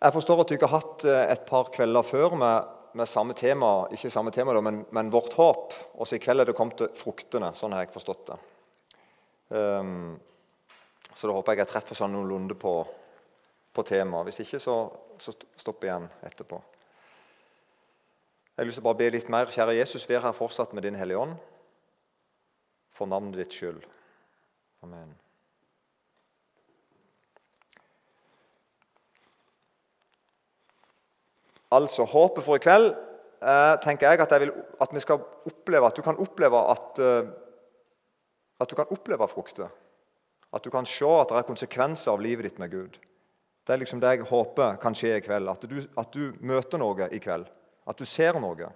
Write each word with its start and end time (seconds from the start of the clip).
Jeg 0.00 0.14
forstår 0.16 0.40
at 0.40 0.48
du 0.48 0.56
ikke 0.56 0.68
har 0.70 0.80
hatt 0.80 1.04
eh, 1.04 1.26
et 1.34 1.42
par 1.48 1.68
kvelder 1.74 2.06
før 2.06 2.36
med, 2.40 2.70
med 2.96 3.08
samme 3.08 3.36
tema, 3.36 3.84
ikke 3.92 4.12
samme 4.12 4.32
tema 4.32 4.54
da, 4.56 4.62
men, 4.64 4.80
men, 4.96 5.12
vårt 5.12 5.36
håp. 5.36 5.76
Også 6.00 6.16
i 6.16 6.22
kveld 6.22 6.40
er 6.40 6.48
det 6.48 6.56
kommet 6.56 6.86
fruktene. 6.96 7.52
Sånn 7.58 7.76
har 7.76 7.84
jeg 7.84 7.92
forstått 7.92 8.32
det. 8.32 8.38
Um, 9.50 10.16
så 11.12 11.28
da 11.28 11.36
håper 11.36 11.52
jeg 11.52 11.64
jeg 11.64 11.72
treffer 11.74 11.98
sånn 11.98 12.14
noenlunde 12.14 12.56
på, 12.56 12.74
på 13.76 13.84
temaet. 13.84 14.30
Hvis 14.30 14.44
ikke, 14.46 14.62
så, 14.62 14.76
så 15.20 15.34
stopp 15.36 15.84
igjen 15.84 16.08
etterpå. 16.24 16.60
Jeg 18.54 18.62
har 18.62 18.68
lyst 18.68 18.80
til 18.80 18.86
å 18.86 18.90
bare 18.90 19.02
be 19.02 19.12
litt 19.12 19.32
mer. 19.32 19.52
Kjære 19.52 19.78
Jesus, 19.78 20.08
vær 20.08 20.24
her 20.24 20.36
fortsatt 20.36 20.72
med 20.76 20.88
Din 20.88 20.96
Hellige 20.96 21.20
Ånd. 21.20 21.36
For 22.96 23.08
navnet 23.08 23.42
ditt 23.42 23.56
skyld. 23.56 23.84
Amen. 24.84 25.12
Altså, 31.70 32.04
Håpet 32.04 32.44
for 32.44 32.58
i 32.58 32.62
kveld 32.62 32.88
eh, 32.90 33.76
tenker 33.84 34.10
jeg 34.10 34.20
at, 34.20 34.32
jeg 34.32 34.40
vil, 34.40 34.52
at, 34.80 34.94
vi 34.94 35.00
skal 35.00 35.22
oppleve 35.46 35.86
at 35.86 35.96
du 35.96 36.02
kan 36.02 36.18
oppleve 36.18 36.64
at, 36.72 36.98
eh, 36.98 37.30
at 38.60 38.70
du 38.70 38.74
kan 38.74 38.90
oppleve 38.90 39.28
frukter. 39.28 39.70
At 40.52 40.64
du 40.64 40.70
kan 40.70 40.86
se 40.86 41.06
at 41.06 41.30
det 41.30 41.38
er 41.38 41.46
konsekvenser 41.46 42.12
av 42.12 42.20
livet 42.20 42.48
ditt 42.48 42.58
med 42.58 42.70
Gud. 42.70 42.98
Det 43.66 43.74
er 43.74 43.78
liksom 43.84 44.00
det 44.02 44.10
jeg 44.16 44.26
håper 44.26 44.80
kan 44.82 44.96
skje 44.98 45.14
i 45.16 45.22
kveld. 45.22 45.48
At 45.48 45.62
du, 45.70 45.78
at 45.98 46.14
du 46.14 46.32
møter 46.40 46.80
noe 46.80 47.06
i 47.14 47.20
kveld. 47.22 47.46
At 47.86 47.98
du 47.98 48.04
ser 48.08 48.40
noe. 48.40 48.72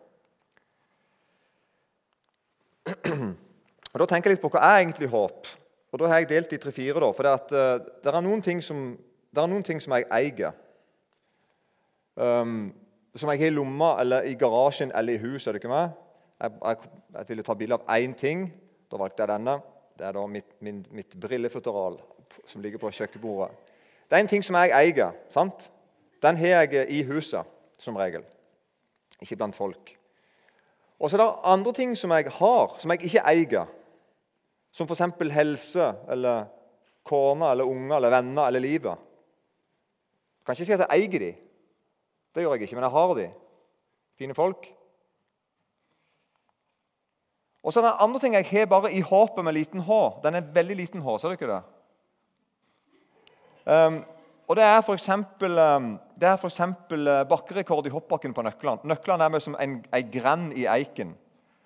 Og 3.95 4.01
Da 4.03 4.07
tenker 4.11 4.31
jeg 4.31 4.37
litt 4.37 4.45
på 4.45 4.51
hva 4.55 4.63
er 4.69 4.85
egentlig 4.85 5.11
håp. 5.11 5.49
Og 5.95 5.99
Da 5.99 6.09
har 6.11 6.23
jeg 6.23 6.29
delt 6.31 6.53
i 6.53 6.59
tre-fire. 6.59 7.13
For 7.15 7.23
det, 7.23 7.33
at, 7.33 7.53
uh, 7.53 7.87
det, 8.03 8.15
er 8.15 8.21
noen 8.23 8.43
ting 8.43 8.63
som, 8.63 8.99
det 9.31 9.43
er 9.43 9.51
noen 9.51 9.63
ting 9.67 9.83
som 9.83 9.95
jeg 9.95 10.07
eier. 10.11 10.55
Um, 12.15 12.75
som 13.15 13.31
jeg 13.31 13.41
har 13.41 13.53
i 13.53 13.55
lomma 13.55 13.95
eller 14.01 14.27
i 14.27 14.35
garasjen 14.35 14.93
eller 14.95 15.15
i 15.15 15.23
huset. 15.23 15.49
Er 15.49 15.57
det 15.57 15.63
ikke 15.63 15.73
meg? 15.73 15.93
Jeg, 16.43 16.53
jeg, 16.65 16.91
jeg 17.15 17.29
ville 17.29 17.47
ta 17.47 17.55
bilde 17.55 17.79
av 17.79 17.95
én 17.95 18.15
ting. 18.19 18.49
Da 18.91 18.99
valgte 19.01 19.23
jeg 19.23 19.31
denne. 19.31 19.59
Det 19.99 20.07
er 20.09 20.17
da 20.17 20.25
mitt, 20.27 20.51
min, 20.65 20.83
mitt 20.91 21.15
brillefutteral 21.21 22.01
som 22.51 22.63
ligger 22.63 22.83
på 22.83 22.91
kjøkkenbordet. 22.91 23.55
Det 24.11 24.19
er 24.19 24.25
en 24.25 24.31
ting 24.31 24.45
som 24.45 24.59
jeg 24.59 24.75
eier. 24.75 25.15
sant? 25.31 25.71
Den 26.23 26.37
har 26.41 26.65
jeg 26.65 26.87
i 26.91 27.03
huset, 27.07 27.47
som 27.79 27.97
regel. 27.97 28.25
Ikke 29.23 29.37
blant 29.37 29.57
folk. 29.57 29.95
Og 30.99 31.11
så 31.11 31.17
er 31.17 31.23
det 31.23 31.33
andre 31.45 31.73
ting 31.73 31.97
som 31.99 32.13
jeg 32.17 32.31
har, 32.33 32.77
som 32.79 32.91
jeg 32.91 33.05
ikke 33.05 33.25
eier. 33.29 33.71
Som 34.73 34.89
f.eks. 34.91 35.03
helse 35.31 35.93
eller 36.11 36.47
kone 37.05 37.51
eller 37.51 37.69
unger 37.69 37.97
eller 37.97 38.11
venner 38.11 38.49
eller 38.49 38.61
livet. 38.61 38.97
Jeg 40.41 40.47
kan 40.47 40.57
ikke 40.57 40.67
si 40.67 40.73
at 40.73 40.87
jeg 40.87 41.01
eier 41.01 41.19
dem. 41.21 41.44
Det 42.35 42.43
gjør 42.43 42.57
jeg 42.57 42.67
ikke, 42.67 42.77
men 42.77 42.87
jeg 42.87 42.97
har 42.97 43.15
de. 43.19 43.29
Fine 44.19 44.35
folk. 44.35 44.67
Og 47.65 47.73
så 47.73 47.81
er 47.81 47.87
det 47.87 47.95
andre 48.05 48.21
ting 48.21 48.35
jeg 48.37 48.49
har 48.51 48.67
bare 48.69 48.93
i 48.93 49.01
håpet 49.01 49.45
med 49.45 49.57
liten 49.57 49.81
H. 49.87 50.01
Den 50.25 50.37
er 50.37 50.51
veldig 50.53 50.77
liten 50.77 51.05
H. 51.05 51.19
Ser 51.19 51.37
ikke 51.37 51.49
det? 51.49 51.63
Um, 53.65 54.03
og 54.49 54.57
Det 54.57 54.65
er 54.65 54.83
f.eks. 54.83 55.09
Um, 55.09 55.87
er 56.21 56.45
eksempel, 56.45 57.09
uh, 57.09 57.23
bakkerekord 57.29 57.87
i 57.87 57.95
hoppbakken 57.95 58.35
på 58.35 58.43
Nøkkeland. 58.45 58.85
Nøkkeland 58.85 59.23
er 59.23 59.33
med 59.33 59.41
som 59.41 59.57
en, 59.61 59.79
en 59.95 60.11
gren 60.13 60.51
i 60.53 60.67
eiken. 60.69 61.15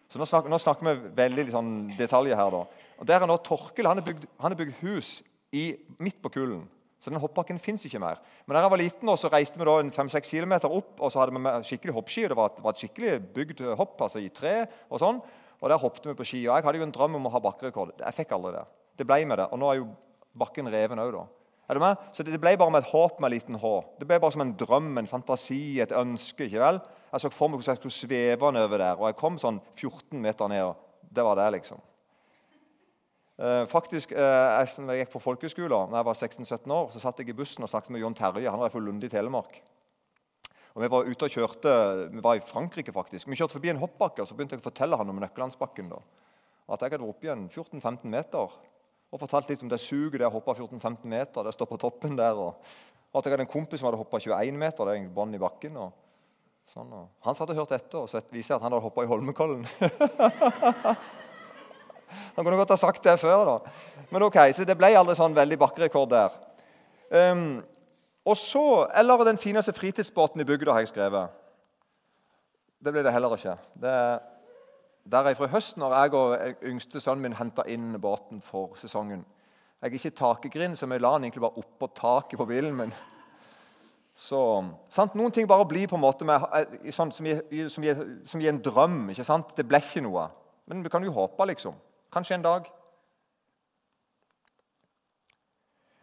Så 0.08 0.18
Nå 0.18 0.24
snakker, 0.24 0.50
nå 0.50 0.58
snakker 0.62 0.86
vi 0.86 1.10
veldig 1.18 1.50
sånn, 1.52 1.72
detaljer 1.98 2.38
her. 2.38 2.54
da. 2.54 2.86
Og 2.98 3.06
Der 3.06 3.20
er 3.20 3.26
nå 3.28 3.36
Torkel 3.44 3.86
han 3.86 3.98
har 4.00 4.54
bygd, 4.56 4.78
hus 4.80 5.18
i, 5.52 5.74
midt 5.98 6.22
på 6.22 6.30
kullen. 6.32 6.62
Så 6.98 7.12
den 7.12 7.20
hoppbakken 7.22 7.60
fins 7.62 7.84
ikke 7.86 8.00
mer. 8.02 8.18
Men 8.46 8.56
da 8.56 8.64
jeg 8.64 8.72
var 8.72 8.80
liten, 8.80 9.10
så 9.20 9.30
reiste 9.30 9.60
vi 9.60 9.66
da 9.68 9.76
5-6 9.94 10.32
km 10.32 10.54
opp 10.66 10.98
og 10.98 11.12
så 11.14 11.22
hadde 11.22 11.36
vi 11.38 11.52
skikkelig 11.68 11.94
hoppski. 11.94 12.26
Det 12.30 12.38
var 12.38 12.50
et, 12.50 12.62
var 12.64 12.74
et 12.74 12.82
skikkelig 12.82 13.12
bygd 13.36 13.62
hopp 13.78 14.02
altså 14.08 14.22
i 14.22 14.32
tre. 14.34 14.56
Og 14.90 15.02
sånn. 15.02 15.20
Og 15.58 15.70
der 15.70 15.80
hoppet 15.82 16.06
vi 16.06 16.16
på 16.18 16.26
ski. 16.26 16.44
og 16.46 16.56
Jeg 16.56 16.66
hadde 16.66 16.82
jo 16.82 16.86
en 16.86 16.94
drøm 16.94 17.18
om 17.18 17.26
å 17.30 17.32
ha 17.34 17.42
bakkerekord. 17.42 17.96
Jeg 18.02 18.16
fikk 18.16 18.34
aldri 18.34 18.54
det. 18.58 18.64
Det 18.98 19.06
ble 19.06 19.24
med 19.30 19.38
det. 19.40 19.48
Og 19.54 19.62
nå 19.62 19.70
er 19.70 19.80
jo 19.80 19.90
bakken 20.38 20.70
reven 20.70 21.02
òg, 21.02 21.14
da. 21.14 21.24
Er 21.68 21.76
du 21.76 21.82
med? 21.82 22.04
Så 22.16 22.24
det 22.24 22.40
ble 22.40 22.54
bare 22.56 22.72
med 22.72 22.80
et 22.80 22.90
håp 22.90 23.18
med 23.20 23.28
en 23.28 23.34
liten 23.34 23.58
H. 23.60 23.72
Det 24.00 24.06
ble 24.08 24.16
bare 24.22 24.32
som 24.32 24.44
en 24.44 24.54
drøm, 24.56 24.94
en 24.96 25.10
fantasi, 25.10 25.80
et 25.84 25.92
ønske. 25.92 26.46
ikke 26.46 26.62
vel? 26.62 26.80
Jeg 27.12 27.20
så 27.20 27.30
for 27.32 27.50
meg 27.50 27.60
hvordan 27.60 27.74
jeg 27.74 27.82
skulle 27.82 27.98
sveve 27.98 28.52
nedover 28.52 28.80
der, 28.80 28.96
og 28.96 29.10
jeg 29.10 29.18
kom 29.20 29.36
sånn 29.40 29.60
14 29.76 30.22
meter 30.22 30.48
ned. 30.48 30.64
og 30.64 31.12
Det 31.12 31.24
var 31.24 31.36
det, 31.36 31.50
liksom. 31.58 31.82
Eh, 33.38 33.64
faktisk, 33.70 34.12
eh, 34.12 34.18
jeg, 34.18 34.82
når 34.82 34.96
gikk 34.98 35.12
på 35.12 35.20
folkeskolen, 35.22 35.92
da 35.92 36.00
jeg 36.00 36.06
var 36.08 36.16
16-17 36.16 36.72
år, 36.74 36.88
så 36.90 37.02
satt 37.02 37.20
jeg 37.22 37.30
i 37.30 37.36
bussen 37.38 37.62
og 37.62 37.70
snakket 37.70 37.92
med 37.94 38.02
John 38.02 38.14
Terje. 38.14 38.50
Han 38.50 38.58
var 38.58 38.72
fra 38.72 38.82
Lunde 38.82 39.06
i 39.06 39.12
Telemark. 39.12 39.60
Og 40.74 40.82
Vi 40.82 40.88
var 40.90 41.06
ute 41.06 41.24
og 41.24 41.30
kjørte, 41.30 41.70
vi 42.10 42.20
var 42.22 42.34
i 42.36 42.40
Frankrike. 42.40 42.92
faktisk. 42.92 43.28
Vi 43.28 43.36
kjørte 43.36 43.58
forbi 43.58 43.70
en 43.70 43.78
hoppbakke, 43.78 44.22
og 44.22 44.28
så 44.28 44.34
begynte 44.34 44.56
jeg 44.56 44.62
å 44.62 44.70
fortelle 44.70 44.96
han 44.96 45.10
om 45.10 45.20
Nøkkelandsbakken. 45.20 45.88
da. 45.88 45.98
At 46.68 46.80
jeg 46.80 46.90
hadde 46.90 46.98
vært 46.98 47.14
oppe 47.14 47.26
igjen 47.26 47.48
14-15 47.48 48.04
meter 48.10 48.50
og 49.10 49.20
fortalt 49.20 49.48
litt 49.48 49.62
om 49.62 49.68
det 49.68 49.80
suget 49.80 50.18
der 50.18 50.26
jeg 50.26 50.32
hoppe 50.32 50.54
14-15 50.54 51.04
meter. 51.04 51.42
det 51.42 51.54
står 51.54 51.66
på 51.66 51.78
toppen 51.78 52.16
der, 52.16 52.34
og, 52.34 52.54
at 53.14 53.24
jeg 53.24 53.32
hadde 53.32 53.46
en 53.46 53.46
kompis 53.46 53.80
som 53.80 53.86
hadde 53.86 53.96
hoppa 53.96 54.18
21 54.18 54.58
meter. 54.58 54.84
det 54.84 54.98
er 54.98 55.08
bånd 55.08 55.34
i 55.34 55.38
bakken. 55.38 55.76
Og, 55.76 55.92
sånn, 56.66 56.92
og. 56.92 57.08
Han 57.20 57.34
satt 57.34 57.50
og 57.50 57.56
hørte 57.56 57.74
etter 57.74 57.98
og 57.98 58.08
så 58.08 58.20
viser 58.30 58.56
at 58.56 58.62
han 58.62 58.72
hadde 58.72 58.82
hoppa 58.82 59.02
i 59.02 59.06
Holmenkollen. 59.06 59.64
Han 62.38 62.46
kunne 62.46 62.56
godt 62.56 62.70
ha 62.70 62.76
sagt 62.78 63.02
det 63.02 63.16
før, 63.18 63.40
da. 63.44 63.70
Men 64.14 64.22
ok, 64.22 64.36
så 64.54 64.62
det 64.62 64.76
ble 64.78 64.92
aldri 64.94 65.16
sånn 65.18 65.34
veldig 65.34 65.56
bakkerekord 65.58 66.12
der. 66.12 66.36
Um, 67.10 67.64
og 68.22 68.36
så, 68.38 68.86
Eller 68.94 69.24
den 69.26 69.40
fineste 69.42 69.72
fritidsbåten 69.74 70.40
i 70.40 70.46
bygda, 70.46 70.70
har 70.72 70.84
jeg 70.84 70.92
skrevet. 70.92 71.32
Det 72.78 72.92
ble 72.94 73.02
det 73.02 73.12
heller 73.12 73.34
ikke. 73.34 73.56
Det 73.74 73.90
er 73.90 74.20
der 75.10 75.34
fra 75.34 75.48
høsten 75.50 75.82
når 75.82 75.96
jeg 75.96 76.14
og 76.14 76.62
yngste 76.70 77.02
sønnen 77.02 77.26
min 77.26 77.34
henta 77.40 77.64
inn 77.66 77.98
båten 77.98 78.38
for 78.38 78.78
sesongen. 78.78 79.26
Jeg 79.82 79.90
er 79.90 79.98
ikke 79.98 80.14
takegrind, 80.22 80.78
så 80.78 80.86
vi 80.86 81.00
la 81.02 81.16
den 81.16 81.26
egentlig 81.26 81.42
bare 81.42 81.58
oppå 81.58 81.90
taket 81.90 82.38
på 82.38 82.46
bilen. 82.46 82.76
min. 82.76 82.94
så, 84.14 84.64
sant? 84.90 85.18
Noen 85.18 85.34
ting 85.34 85.48
bare 85.48 85.66
blir 85.66 85.90
på 85.90 85.98
en 85.98 86.06
måte 86.06 86.24
med, 86.24 86.46
eh, 86.54 86.92
sånn, 86.94 87.10
som, 87.10 87.26
gir, 87.26 87.68
som, 87.68 87.82
gir, 87.82 88.48
en 88.48 88.62
drøm. 88.62 89.10
ikke 89.10 89.24
sant? 89.24 89.56
Det 89.56 89.66
ble 89.66 89.82
ikke 89.82 90.06
noe. 90.06 90.30
Men 90.66 90.84
vi 90.84 90.88
kan 90.88 91.02
jo 91.02 91.10
håpe, 91.10 91.50
liksom. 91.50 91.74
Kanskje 92.12 92.34
en 92.34 92.42
dag. 92.42 92.68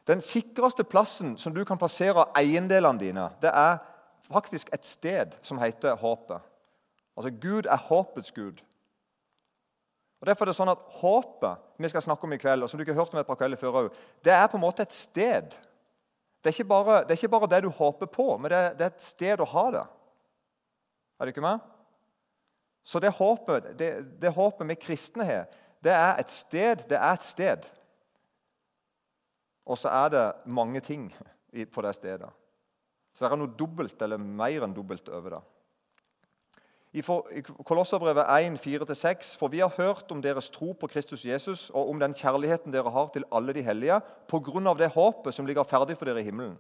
Den 0.08 0.22
sikreste 0.22 0.84
plassen 0.84 1.38
som 1.38 1.54
du 1.54 1.64
kan 1.66 1.80
plassere 1.82 2.28
eiendelene 2.38 3.00
dine, 3.02 3.30
det 3.42 3.50
er 3.50 3.80
faktisk 4.30 4.70
et 4.74 4.86
sted 4.86 5.34
som 5.42 5.58
heter 5.58 5.98
håpet. 5.98 6.42
Altså 7.18 7.32
Gud 7.42 7.66
er 7.66 7.78
håpets 7.78 8.32
gud. 8.32 8.62
Og 10.22 10.28
Derfor 10.28 10.46
er 10.46 10.52
det 10.52 10.58
sånn 10.58 10.72
at 10.72 10.84
Håpet 11.02 11.82
vi 11.82 11.90
skal 11.92 12.02
snakke 12.02 12.26
om 12.26 12.34
i 12.34 12.40
kveld, 12.42 12.64
og 12.64 12.70
som 12.70 12.80
du 12.80 12.86
ikke 12.86 12.96
har 12.96 13.04
hørt 13.04 13.14
om 13.14 13.20
et 13.20 13.28
par 13.28 13.38
kvelder 13.38 13.60
før, 13.60 13.90
det 14.24 14.34
er 14.34 14.48
på 14.50 14.58
en 14.58 14.64
måte 14.64 14.86
et 14.86 14.96
sted. 14.96 15.54
Det 16.42 16.50
er 16.50 16.56
ikke 16.56 16.70
bare 16.70 16.96
det, 17.06 17.18
ikke 17.18 17.34
bare 17.34 17.50
det 17.52 17.64
du 17.66 17.70
håper 17.70 18.10
på, 18.10 18.38
men 18.38 18.52
det 18.52 18.58
er, 18.58 18.74
det 18.78 18.88
er, 18.88 18.94
et 18.94 19.06
sted 19.06 19.42
å 19.42 19.48
ha 19.52 19.66
det. 19.76 19.84
Er 21.20 21.26
du 21.26 21.34
ikke 21.34 21.46
med? 21.46 21.62
Så 22.86 23.02
det 23.02 23.14
håpet, 23.18 23.72
det, 23.80 23.92
det 24.22 24.34
håpet 24.34 24.70
vi 24.70 24.78
kristne 24.78 25.26
har, 25.26 25.46
det 25.85 25.94
er 25.94 26.19
et 26.19 26.31
sted. 26.34 26.88
Det 26.90 26.97
er 26.97 27.13
et 27.13 27.25
sted. 27.25 27.68
Og 29.66 29.78
så 29.78 29.90
er 29.90 30.09
det 30.09 30.25
mange 30.46 30.79
ting 30.79 31.09
på 31.73 31.81
det 31.81 31.96
stedet. 31.96 32.29
Så 33.13 33.25
det 33.25 33.31
er 33.31 33.40
noe 33.40 33.53
dobbelt 33.59 34.01
eller 34.01 34.19
mer 34.19 34.66
enn 34.66 34.73
dobbelt 34.75 35.09
over 35.09 35.38
det. 35.38 35.44
I 36.96 37.03
Kolosserbrevet 37.68 38.23
1, 38.23 38.59
4-6.: 38.63 39.38
For 39.40 39.51
vi 39.51 39.59
har 39.59 39.73
hørt 39.78 40.12
om 40.12 40.22
deres 40.22 40.50
tro 40.50 40.72
på 40.72 40.88
Kristus 40.88 41.25
Jesus 41.25 41.69
og 41.69 41.90
om 41.90 42.00
den 42.00 42.13
kjærligheten 42.13 42.73
dere 42.73 42.91
har 42.91 43.07
til 43.07 43.25
alle 43.31 43.53
de 43.53 43.62
hellige, 43.62 44.00
på 44.28 44.40
grunn 44.40 44.67
av 44.67 44.78
det 44.79 44.94
håpet 44.96 45.34
som 45.34 45.46
ligger 45.46 45.63
ferdig 45.63 45.97
for 45.97 46.06
dere 46.06 46.23
i 46.23 46.28
himmelen. 46.28 46.57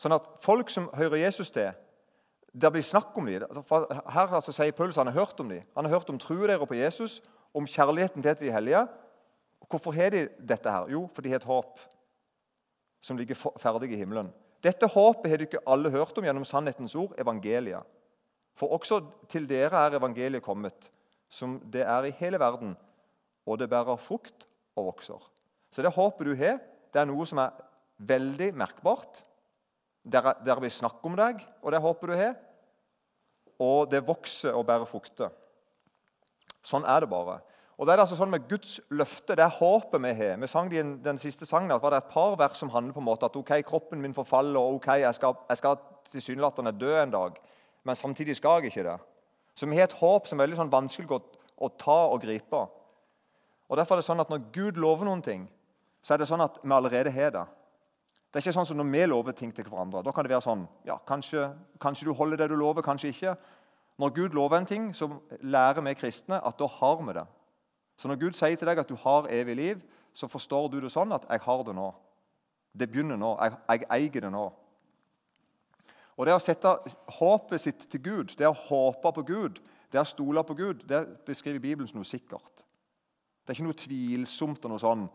Sånn 0.00 0.16
at 0.16 0.24
folk 0.40 0.70
som 0.70 0.88
hører 0.96 1.20
Jesus 1.26 1.50
til, 1.50 1.72
det 2.52 2.70
blir 2.72 2.84
snakk 2.84 3.16
om 3.16 3.26
dem. 3.26 3.46
Her 4.12 4.34
altså, 4.36 4.52
sier 4.52 4.74
Paulus 4.76 4.98
han 5.00 5.08
har 5.08 5.16
hørt 5.16 5.40
om 5.40 5.48
dem. 5.48 5.62
Han 5.76 5.86
har 5.86 5.94
hørt 5.94 6.10
om 6.12 6.18
troen 6.20 6.50
deres 6.50 6.68
på 6.68 6.76
Jesus, 6.76 7.22
om 7.54 7.66
kjærligheten 7.68 8.22
til 8.22 8.36
de 8.40 8.52
hellige. 8.52 8.84
Hvorfor 9.68 9.92
har 9.96 10.12
de 10.12 10.26
dette? 10.38 10.70
her? 10.70 10.90
Jo, 10.92 11.06
for 11.14 11.24
de 11.24 11.32
har 11.32 11.40
et 11.40 11.48
håp 11.48 11.80
som 13.02 13.16
ligger 13.16 13.34
ferdig 13.58 13.92
i 13.92 13.96
himmelen. 13.96 14.30
Dette 14.62 14.86
håpet 14.86 15.30
har 15.30 15.40
de 15.40 15.48
ikke 15.48 15.64
alle 15.66 15.90
hørt 15.90 16.18
om 16.18 16.24
gjennom 16.24 16.44
sannhetens 16.46 16.94
ord, 16.94 17.16
evangeliet. 17.18 17.82
For 18.54 18.70
også 18.76 19.00
til 19.32 19.48
dere 19.48 19.80
er 19.86 19.96
evangeliet 19.98 20.44
kommet, 20.44 20.90
som 21.32 21.56
det 21.72 21.82
er 21.82 22.06
i 22.06 22.14
hele 22.20 22.38
verden, 22.38 22.76
og 23.46 23.58
det 23.58 23.70
bærer 23.72 23.98
frukt 23.98 24.46
og 24.76 24.92
vokser. 24.92 25.18
Så 25.72 25.82
det 25.82 25.94
håpet 25.96 26.28
du 26.28 26.34
har, 26.36 26.60
det 26.92 27.00
er 27.00 27.08
noe 27.08 27.26
som 27.26 27.40
er 27.42 27.56
veldig 27.98 28.52
merkbart. 28.54 29.22
Der, 30.02 30.32
der 30.42 30.60
vi 30.60 30.70
snakker 30.72 31.06
om 31.06 31.14
deg, 31.16 31.44
og 31.62 31.72
det 31.72 31.80
håper 31.80 32.10
du 32.10 32.16
har. 32.18 32.34
Og 33.62 33.90
det 33.90 34.02
vokser 34.06 34.56
og 34.56 34.66
bærer 34.66 34.88
frukter. 34.88 35.30
Sånn 36.66 36.86
er 36.86 37.04
det 37.04 37.10
bare. 37.10 37.40
Og 37.78 37.86
det 37.86 37.94
er 37.94 38.02
altså 38.04 38.16
sånn 38.18 38.30
med 38.30 38.44
Guds 38.50 38.76
løfte, 38.94 39.34
det 39.38 39.42
er 39.42 39.56
håpet 39.56 40.02
vi 40.04 40.12
har. 40.14 40.36
Vi 40.38 40.50
sang 40.50 40.68
den, 40.70 40.96
den 41.02 41.18
siste 41.18 41.46
sangen, 41.48 41.72
at 41.74 41.82
var 41.82 41.94
det 41.94 42.02
et 42.02 42.12
par 42.12 42.36
vers 42.38 42.60
som 42.60 42.70
handler 42.70 42.94
på 42.94 43.02
en 43.02 43.08
måte 43.08 43.26
at 43.26 43.38
ok, 43.38 43.56
kroppen 43.66 44.02
min 44.02 44.14
forfaller, 44.14 44.60
og 44.60 44.78
ok, 44.78 44.90
jeg 45.02 45.16
skal, 45.18 45.38
jeg 45.48 45.58
skal 45.58 45.80
tilsynelatende 46.12 46.74
dø 46.78 46.92
en 47.00 47.14
dag, 47.14 47.40
men 47.82 47.98
samtidig 47.98 48.36
skal 48.38 48.60
jeg 48.60 48.70
ikke 48.70 48.86
det. 48.90 48.98
Så 49.58 49.66
vi 49.66 49.76
har 49.76 49.88
et 49.88 49.98
håp 49.98 50.28
som 50.28 50.38
er 50.38 50.46
veldig 50.46 50.60
sånn 50.60 50.72
vanskelig 50.72 51.10
å, 51.16 51.20
å 51.58 51.72
ta 51.80 51.98
og 52.12 52.22
gripe. 52.22 52.60
Og 53.72 53.80
Derfor 53.80 53.96
er 53.96 54.02
det 54.02 54.06
sånn 54.06 54.22
at 54.22 54.30
når 54.30 54.46
Gud 54.54 54.78
lover 54.80 55.08
noen 55.08 55.24
ting, 55.24 55.48
så 56.04 56.14
er 56.14 56.22
det 56.22 56.28
sånn 56.28 56.44
at 56.44 56.58
vi 56.62 56.72
allerede 56.76 57.12
har 57.14 57.34
det. 57.34 57.44
Det 58.32 58.40
er 58.40 58.46
ikke 58.46 58.54
sånn 58.56 58.68
som 58.70 58.78
når 58.80 58.88
vi 58.88 59.00
lover 59.10 59.34
ting 59.36 59.50
til 59.52 59.66
hverandre. 59.68 60.00
Da 60.00 60.12
kan 60.16 60.24
det 60.24 60.32
være 60.32 60.44
sånn 60.46 60.62
ja, 60.88 60.96
kanskje, 61.04 61.50
kanskje 61.80 62.06
du 62.08 62.14
holder 62.16 62.40
det 62.40 62.48
du 62.48 62.56
lover, 62.56 62.80
kanskje 62.82 63.10
ikke. 63.12 63.34
Når 64.00 64.14
Gud 64.16 64.36
lover 64.38 64.56
en 64.56 64.66
ting, 64.66 64.86
så 64.96 65.10
lærer 65.44 65.84
vi 65.84 65.92
kristne 66.00 66.38
at 66.40 66.56
da 66.56 66.68
har 66.78 67.02
vi 67.02 67.12
det. 67.18 67.26
Så 68.00 68.08
når 68.08 68.22
Gud 68.22 68.38
sier 68.38 68.56
til 68.56 68.70
deg 68.70 68.80
at 68.80 68.88
du 68.88 68.96
har 68.96 69.28
evig 69.28 69.56
liv, 69.56 69.82
så 70.16 70.30
forstår 70.32 70.70
du 70.72 70.80
det 70.80 70.92
sånn 70.92 71.12
at 71.12 71.28
'jeg 71.28 71.40
har 71.40 71.62
det 71.62 71.74
nå'. 71.76 71.92
Det 72.72 72.90
begynner 72.90 73.16
nå. 73.16 73.36
Jeg, 73.40 73.52
jeg 73.68 73.86
eier 73.90 74.20
det 74.20 74.32
nå. 74.32 74.52
Og 76.16 76.26
Det 76.26 76.34
å 76.34 76.40
sette 76.40 76.76
håpet 77.18 77.60
sitt 77.60 77.90
til 77.90 78.00
Gud, 78.00 78.34
det 78.38 78.46
å 78.48 78.56
håpe 78.68 79.12
på 79.12 79.22
Gud, 79.26 79.60
det 79.92 80.00
å 80.00 80.04
stole 80.04 80.44
på 80.44 80.54
Gud, 80.54 80.84
det 80.88 81.24
beskriver 81.26 81.60
Bibelen 81.60 81.88
som 81.88 81.98
noe 81.98 82.08
sikkert. 82.08 82.64
Det 83.42 83.50
er 83.50 83.52
ikke 83.52 83.64
noe 83.64 83.80
tvilsomt 83.80 84.64
og 84.64 84.70
noe 84.70 84.78
sånn 84.78 85.08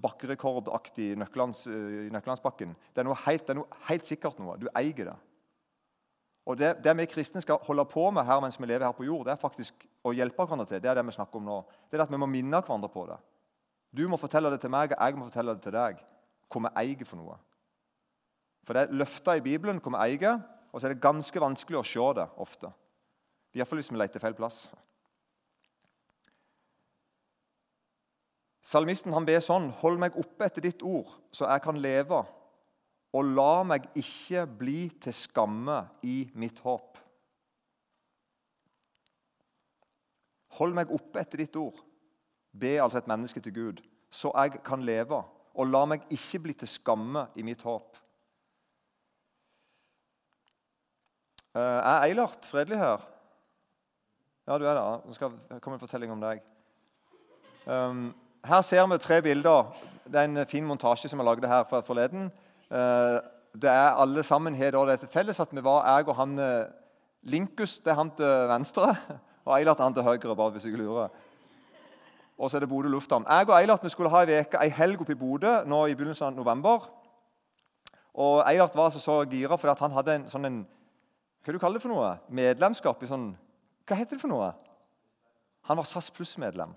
bakkerekordaktig 0.00 1.12
i 1.12 1.18
Nøkkelandsbakken. 1.18 2.74
Det 2.94 3.02
er 3.02 3.08
noe 3.08 3.18
helt, 3.26 3.44
det 3.46 3.54
er 3.54 3.60
noe 3.60 3.84
helt 3.88 4.08
sikkert 4.08 4.40
noe. 4.42 4.56
Du 4.60 4.68
eier 4.72 5.10
det. 5.10 5.16
Og 6.44 6.58
det, 6.60 6.74
det, 6.84 6.92
vi 6.98 7.06
kristne 7.08 7.40
skal 7.40 7.62
holde 7.64 7.86
på 7.88 8.04
med 8.12 8.26
her 8.28 8.40
mens 8.44 8.58
vi 8.60 8.68
lever 8.68 8.84
her 8.84 8.96
på 8.96 9.06
jord, 9.06 9.24
det 9.24 9.32
er 9.32 9.40
faktisk 9.40 9.86
å 10.04 10.12
hjelpe 10.12 10.44
hverandre 10.44 10.68
til. 10.68 10.82
Det 10.84 10.90
er 10.92 10.98
det 10.98 11.06
vi 11.08 11.16
snakker 11.16 11.40
om 11.40 11.48
nå. 11.48 11.60
Det 11.88 11.96
er 11.96 12.04
at 12.04 12.12
Vi 12.12 12.20
må 12.20 12.28
minne 12.28 12.60
hverandre 12.60 12.90
på 12.92 13.06
det. 13.08 13.16
Du 13.94 14.04
må 14.10 14.18
fortelle 14.20 14.50
det 14.52 14.60
til 14.60 14.72
meg, 14.74 14.92
og 14.92 15.00
jeg 15.00 15.16
må 15.16 15.28
fortelle 15.30 15.54
det 15.56 15.64
til 15.64 15.76
deg. 15.76 16.00
Hva 16.52 16.62
vi 16.66 16.72
eier 16.82 17.08
for 17.08 17.20
noe. 17.20 17.38
For 18.64 18.76
det 18.76 18.82
er 18.84 18.96
løfter 19.00 19.38
i 19.38 19.44
Bibelen 19.44 19.80
hvor 19.80 19.94
vi 19.94 20.02
eier, 20.10 20.40
og 20.72 20.80
så 20.80 20.88
er 20.88 20.94
det 20.94 21.04
ganske 21.04 21.40
vanskelig 21.40 21.80
å 21.80 21.86
se 21.86 22.08
det 22.18 22.26
ofte. 22.42 22.72
Iallfall 23.54 23.80
hvis 23.80 23.92
vi 23.92 24.00
leter 24.00 24.20
feil 24.20 24.36
plass. 24.36 24.66
Salmisten 28.64 29.12
han 29.12 29.26
ber 29.28 29.42
sånn.: 29.44 29.68
Hold 29.82 30.00
meg 30.00 30.16
oppe 30.20 30.48
etter 30.48 30.64
ditt 30.64 30.82
ord, 30.82 31.10
så 31.34 31.50
jeg 31.50 31.64
kan 31.66 31.78
leve 31.80 32.24
og 33.14 33.30
la 33.30 33.62
meg 33.66 33.86
ikke 33.94 34.42
bli 34.58 34.78
til 35.02 35.14
skamme 35.14 35.76
i 36.02 36.24
mitt 36.34 36.58
håp. 36.64 36.98
Hold 40.58 40.74
meg 40.74 40.90
oppe 40.94 41.22
etter 41.22 41.44
ditt 41.44 41.54
ord. 41.58 41.78
Be 42.54 42.76
altså 42.82 42.98
et 43.00 43.10
menneske 43.10 43.42
til 43.42 43.54
Gud, 43.54 43.82
så 44.10 44.32
jeg 44.34 44.60
kan 44.66 44.82
leve. 44.86 45.22
Og 45.54 45.70
la 45.70 45.84
meg 45.86 46.02
ikke 46.10 46.40
bli 46.42 46.56
til 46.58 46.70
skamme 46.70 47.28
i 47.38 47.44
mitt 47.46 47.62
håp. 47.62 47.94
Eh, 51.54 51.60
er 51.62 52.08
Eilert 52.08 52.46
fredelig 52.50 52.80
her? 52.80 53.04
Ja, 54.48 54.58
du 54.58 54.66
er 54.66 54.74
det. 54.74 54.84
Nå 55.06 55.14
skal 55.14 55.38
komme 55.62 55.78
en 55.78 55.82
fortelling 55.82 56.10
om 56.10 56.22
deg. 56.22 56.42
Um, 57.64 58.08
her 58.44 58.62
ser 58.62 58.86
vi 58.86 58.98
tre 58.98 59.22
bilder. 59.22 59.74
Det 60.04 60.20
er 60.20 60.24
en 60.24 60.46
fin 60.46 60.64
montasje 60.64 61.08
som 61.08 61.18
jeg 61.18 61.26
lagde 61.26 61.48
her 61.48 61.82
forleden. 61.86 62.30
Eh, 62.70 63.20
det 63.54 63.70
er 63.70 63.96
alle 64.00 64.22
sammen 64.22 64.54
har 64.54 64.70
det 64.70 65.00
til 65.00 65.08
felles 65.08 65.40
at 65.40 65.48
vi 65.52 65.64
var 65.64 65.86
jeg 65.96 66.08
og 66.08 66.16
han 66.16 66.38
eh, 66.38 66.64
Linkus 67.22 67.78
det 67.80 67.90
er 67.90 67.94
han 67.94 68.10
til 68.10 68.48
venstre, 68.48 68.96
og 69.44 69.58
Eilert 69.58 69.80
han 69.80 69.94
til 69.94 70.02
høyre. 70.02 70.36
bare 70.36 70.50
hvis 70.50 70.64
jeg 70.64 70.72
lurer. 70.72 71.08
Og 72.38 72.50
så 72.50 72.56
er 72.56 72.60
det 72.60 72.68
Bodø 72.68 72.88
lufthavn. 72.88 73.24
Jeg 73.28 73.48
og 73.48 73.60
Eilert 73.60 73.84
vi 73.84 73.88
skulle 73.88 74.10
ha 74.10 74.24
ei 74.26 74.68
helg 74.68 75.00
oppe 75.00 75.12
i 75.12 75.14
Bodø 75.14 75.64
nå 75.64 75.86
i 75.86 75.94
begynnelsen 75.94 76.26
av 76.26 76.32
november. 76.32 76.90
Og 78.14 78.42
Eilert 78.50 78.76
var 78.76 78.84
altså 78.84 79.00
så 79.00 79.24
gira 79.24 79.56
fordi 79.56 79.80
han 79.80 79.92
hadde 79.92 80.14
en 80.14 80.28
sånn 80.28 80.44
en, 80.44 80.66
Hva 81.44 81.52
du 81.52 81.58
kaller 81.58 81.78
det 81.78 81.82
for 81.82 81.94
noe? 81.94 82.18
Medlemskap 82.28 83.02
i 83.02 83.06
sånn 83.06 83.36
Hva 83.86 83.96
heter 83.96 84.16
det 84.16 84.20
for 84.20 84.28
noe? 84.28 84.52
Han 85.62 85.76
var 85.76 85.84
SAS 85.84 86.10
Pluss-medlem. 86.10 86.74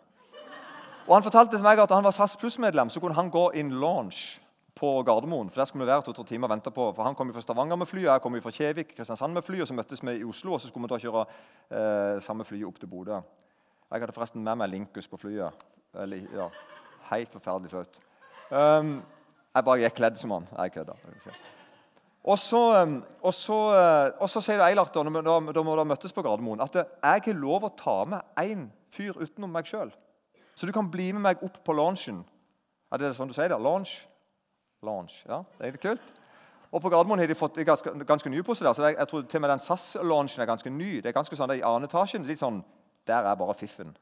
Og 1.07 1.15
Han 1.15 1.24
fortalte 1.24 1.56
til 1.56 1.63
meg 1.63 1.80
at 1.80 1.92
han 1.95 2.04
var 2.04 2.12
SAS 2.12 2.36
Pluss-medlem, 2.36 2.89
så 2.92 3.00
kunne 3.00 3.15
han 3.15 3.30
gå 3.31 3.50
in 3.56 3.69
launch 3.80 4.42
på 4.75 5.04
Gardermoen. 5.07 5.50
for 5.50 5.62
Der 5.62 5.65
skulle 5.65 5.86
vi 5.86 5.92
være 5.92 6.01
to-tre 6.04 6.24
timer 6.24 6.48
og 6.48 6.51
vente 6.51 6.71
på. 6.71 6.92
For 6.95 7.04
Han 7.04 7.15
kom 7.15 7.33
fra 7.33 7.42
Stavanger 7.42 7.75
med 7.75 7.88
fly, 7.88 8.01
jeg 8.01 8.21
kom 8.21 8.42
fra 8.42 8.51
Kjevik, 8.51 8.95
Kristiansand 8.98 9.33
med 9.33 9.42
fly, 9.42 9.62
og 9.62 9.68
så 9.68 9.74
møttes 9.74 10.04
vi 10.04 10.18
i 10.19 10.24
Oslo. 10.24 10.54
og 10.54 10.62
Så 10.62 10.68
skulle 10.68 10.83
vi 10.83 10.94
da 10.94 11.00
kjøre 11.00 11.25
eh, 11.71 12.21
samme 12.21 12.44
fly 12.44 12.63
opp 12.63 12.80
til 12.80 12.88
Bodø. 12.88 13.21
Jeg 13.92 14.01
hadde 14.01 14.13
forresten 14.13 14.44
med 14.44 14.56
meg 14.56 14.69
Linkus 14.69 15.07
på 15.07 15.18
flyet. 15.18 15.51
Eller, 15.95 16.18
ja, 16.33 16.50
Helt 17.09 17.31
forferdelig 17.31 17.69
flaut. 17.69 18.00
Um, 18.51 19.01
jeg 19.56 19.63
bare 19.63 19.80
gikk 19.80 19.95
kledd 19.95 20.18
som 20.19 20.31
han. 20.31 20.48
Jeg 20.57 20.71
kødda. 20.71 20.94
Og 22.24 22.39
så, 22.39 22.83
um, 22.83 23.04
og, 23.21 23.33
så, 23.33 23.54
uh, 23.71 24.21
og 24.21 24.30
så, 24.30 24.42
sier 24.42 24.59
Eilert, 24.59 24.94
da, 24.94 25.04
da, 25.04 25.39
da 25.56 25.63
vi 25.63 25.88
møttes 25.88 26.13
på 26.13 26.21
Gardermoen, 26.21 26.62
at 26.62 26.75
jeg 26.75 27.24
har 27.30 27.39
lov 27.39 27.63
å 27.63 27.71
ta 27.80 28.04
med 28.04 28.44
én 28.44 28.68
fyr 28.92 29.15
utenom 29.15 29.56
meg 29.56 29.71
sjøl. 29.71 29.95
Så 30.57 30.65
du 30.65 30.74
kan 30.74 30.89
bli 30.89 31.12
med 31.13 31.21
meg 31.21 31.44
opp 31.45 31.59
på 31.65 31.75
launchen. 31.77 32.24
Er 32.89 33.01
det 33.01 33.13
sånn 33.13 33.30
du 33.30 33.36
sier 33.38 33.51
det? 33.51 33.59
Launch? 33.62 34.00
Launch. 34.86 35.19
Ja, 35.30 35.44
det 35.57 35.68
er 35.68 35.75
litt 35.75 35.83
kult. 35.83 36.13
Og 36.71 36.81
På 36.81 36.89
Gardermoen 36.92 37.21
har 37.21 37.30
de 37.30 37.38
fått 37.38 37.59
ganske, 37.65 37.94
ganske 38.07 38.30
nye 38.30 38.44
poser 38.44 38.68
der, 38.68 38.74
så 38.75 38.88
jeg, 38.88 38.98
jeg 38.98 39.07
tror 39.07 39.21
til 39.24 39.39
og 39.39 39.44
med 39.45 39.54
den 39.54 39.63
SAS-launchen 39.63 40.44
er 40.44 40.50
ganske 40.50 40.71
ny. 40.74 40.98
Det 41.04 41.12
er 41.12 41.15
ganske 41.15 41.38
sånn, 41.38 41.51
det 41.54 41.62
I 41.62 41.63
annen 41.68 41.88
etasjen 41.88 42.25
litt 42.27 42.42
sånn, 42.42 42.59
der 43.07 43.30
er 43.30 43.39
bare 43.39 43.56
fiffen. 43.56 43.94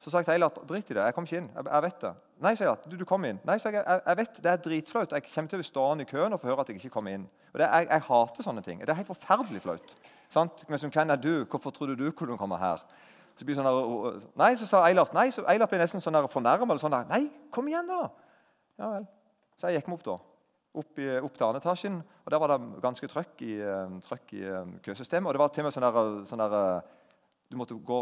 Så 0.00 0.08
sa 0.08 0.22
jeg 0.22 0.30
til 0.30 0.38
Eilert 0.38 0.56
drit 0.64 0.90
i 0.90 0.96
det, 0.96 1.04
jeg 1.04 1.14
kom 1.14 1.26
ikke 1.28 1.42
inn. 1.42 1.50
Jeg, 1.52 1.66
jeg 1.68 1.84
vet 1.84 2.04
det. 2.06 2.12
Nei, 2.40 2.54
sier 2.56 2.70
jeg. 2.70 2.88
Du, 2.88 2.96
du 2.96 3.04
kom 3.04 3.24
inn. 3.28 3.38
Nei, 3.44 3.58
sier 3.60 3.76
jeg, 3.76 3.84
jeg, 3.84 4.16
vet 4.16 4.38
det 4.40 4.50
er 4.50 4.62
dritflaut. 4.64 5.12
Jeg 5.12 5.26
kommer 5.28 5.52
til 5.52 5.60
å 5.60 5.66
stå 5.68 5.84
i 6.00 6.06
køen 6.08 6.32
og 6.32 6.40
få 6.40 6.48
høre 6.48 6.64
at 6.64 6.72
jeg 6.72 6.80
ikke 6.80 6.94
kommer 6.94 7.18
inn. 7.18 7.26
Og 7.52 7.60
det, 7.60 7.68
jeg, 7.68 7.88
jeg, 7.90 8.04
hater 8.08 8.46
sånne 8.46 8.64
ting. 8.64 8.80
Det 8.80 8.94
er 8.94 9.00
helt 9.02 9.10
forferdelig 9.12 9.60
flaut. 9.66 9.92
Sant? 10.32 10.64
Men 10.72 10.80
som, 10.80 10.92
hvem 10.94 11.12
er 11.12 11.20
du? 11.20 11.32
Hvorfor 11.44 11.76
trodde 11.76 11.98
du 12.00 12.08
kunne 12.16 12.38
komme 12.40 12.56
her? 12.62 12.80
Så 13.40 13.46
blir 13.48 13.56
sånn 13.56 13.64
der, 13.64 14.16
nei, 14.36 14.50
så 14.60 14.66
sa 14.68 14.82
Eilert 14.84 15.14
nei, 15.16 15.30
så 15.32 15.40
Eilert 15.48 15.70
ble 15.72 15.78
nesten 15.80 16.02
sånn 16.04 16.18
fornærma. 16.28 16.74
Sånn 16.76 16.92
nei, 17.08 17.22
kom 17.48 17.70
igjen, 17.70 17.86
da! 17.88 18.10
Ja 18.76 18.90
vel. 18.92 19.06
Så 19.56 19.70
jeg 19.70 19.78
gikk 19.78 19.86
meg 19.88 19.96
opp 19.96 20.02
da, 20.04 20.16
opp, 20.82 20.98
i, 21.00 21.06
opp 21.16 21.38
til 21.38 21.46
annen 21.46 22.02
og 22.04 22.28
Der 22.34 22.42
var 22.42 22.52
det 22.52 22.82
ganske 22.84 23.08
trøkk 23.08 23.40
i, 23.46 23.54
eh, 23.64 23.94
trøkk 24.04 24.34
i 24.36 24.42
eh, 24.44 24.74
køsystemet. 24.84 25.30
Og 25.30 25.32
det 25.32 25.40
var 25.40 25.48
til 25.54 25.64
og 25.64 25.70
med 25.70 25.72
sånn 25.72 25.86
der, 25.86 26.10
sånn 26.28 26.42
der 26.44 26.56
du, 27.48 27.56
måtte 27.56 27.78
gå, 27.80 28.00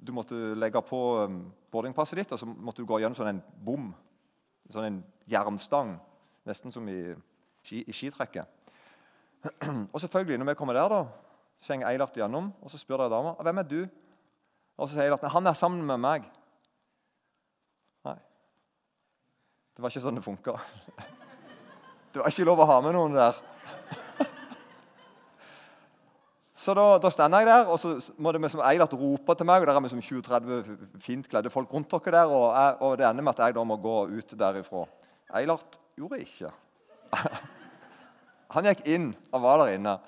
du 0.00 0.12
måtte 0.16 0.38
legge 0.56 0.80
på 0.88 1.00
eh, 1.26 1.36
boardingpasset 1.68 2.22
ditt, 2.22 2.32
og 2.32 2.40
så 2.40 2.48
måtte 2.48 2.80
du 2.80 2.88
gå 2.88 3.02
gjennom 3.02 3.18
sånn 3.18 3.34
en 3.34 3.42
bom. 3.68 3.90
Sånn 4.72 4.88
en 4.88 5.02
jernstang. 5.28 5.98
Nesten 6.48 6.72
som 6.72 6.88
i, 6.88 7.12
i 7.68 7.92
skitrekket. 7.92 8.48
Og 9.92 10.00
selvfølgelig, 10.00 10.40
når 10.40 10.50
vi 10.54 10.56
kommer 10.56 10.76
der, 10.76 10.88
da, 10.88 11.02
så 11.60 11.74
henger 11.74 11.90
Eilert 11.90 12.16
gjennom, 12.16 12.48
og 12.64 12.72
så 12.72 12.80
spør 12.80 13.06
dama 13.12 13.34
hvem 13.44 13.60
er 13.60 13.68
du 13.68 13.78
Og 14.74 14.88
så 14.88 14.96
sier 14.96 15.06
Eilert 15.06 15.26
han 15.30 15.46
er 15.46 15.58
sammen 15.58 15.84
med 15.86 16.00
meg. 16.02 16.24
Nei. 18.06 18.16
Det 19.74 19.84
var 19.84 19.92
ikke 19.92 20.04
sånn 20.04 20.18
det 20.18 20.24
funka. 20.26 20.58
Det 22.14 22.22
var 22.22 22.30
ikke 22.30 22.46
lov 22.46 22.60
å 22.62 22.66
ha 22.68 22.76
med 22.78 22.92
noen 22.94 23.16
der. 23.16 23.38
Så 26.64 26.76
da, 26.78 26.84
da 27.02 27.10
stender 27.10 27.42
jeg 27.42 27.48
der, 27.48 27.64
og 27.66 27.80
så 27.82 27.90
må 28.22 28.30
det 28.30 28.52
som 28.52 28.62
Eilert 28.62 28.94
rope 28.94 29.34
til 29.34 29.48
meg. 29.50 29.64
og 29.64 29.66
Der 29.66 29.74
er 29.74 29.82
vi 29.82 29.90
som 29.90 30.04
20-30 30.06 31.00
fint 31.02 31.26
kledde 31.28 31.50
folk 31.50 31.74
rundt 31.74 31.90
dere 31.90 32.14
der, 32.14 32.30
og, 32.30 32.46
jeg, 32.54 32.76
og, 32.78 32.94
det 33.00 33.08
ender 33.08 33.26
med 33.26 33.34
at 33.34 33.42
jeg 33.42 33.56
da 33.58 33.64
må 33.66 33.76
gå 33.82 33.96
ut 34.14 34.36
derifra. 34.38 34.84
Eilert 35.40 35.80
gjorde 35.98 36.22
ikke. 36.22 36.52
Han 38.54 38.70
gikk 38.70 38.86
inn 38.94 39.10
og 39.34 39.42
var 39.42 39.64
der 39.64 39.74
inne. 39.74 39.98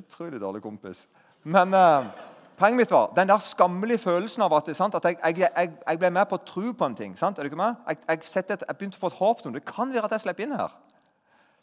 Utrolig 0.00 0.40
dårlig 0.40 0.64
kompis. 0.64 1.04
Men... 1.44 1.76
Eh, 1.76 2.29
Poenget 2.60 2.76
mitt 2.76 2.90
var 2.90 3.12
den 3.16 3.28
der 3.28 3.38
skammelige 3.38 3.98
følelsen 3.98 4.42
av 4.42 4.52
at, 4.52 4.66
sant, 4.76 4.94
at 4.94 5.04
jeg, 5.04 5.16
jeg, 5.38 5.72
jeg, 5.88 5.98
ble 5.98 6.10
med 6.12 6.26
på 6.28 6.36
å 6.36 6.42
tro 6.44 6.72
på 6.76 6.88
en 6.90 6.96
ting. 6.96 7.14
Sant? 7.16 7.38
Er 7.38 7.46
du 7.46 7.48
ikke 7.48 7.56
med? 7.56 7.78
Jeg, 7.88 7.96
et, 8.10 8.50
jeg, 8.50 8.76
begynte 8.76 9.00
å 9.00 9.00
få 9.00 9.08
et 9.08 9.16
håp 9.16 9.40
til 9.40 9.48
noe. 9.48 9.56
Det 9.56 9.64
kan 9.64 9.94
være 9.94 10.10
at 10.10 10.16
jeg 10.18 10.26
slipper 10.26 10.44
inn 10.44 10.52
her. 10.58 10.74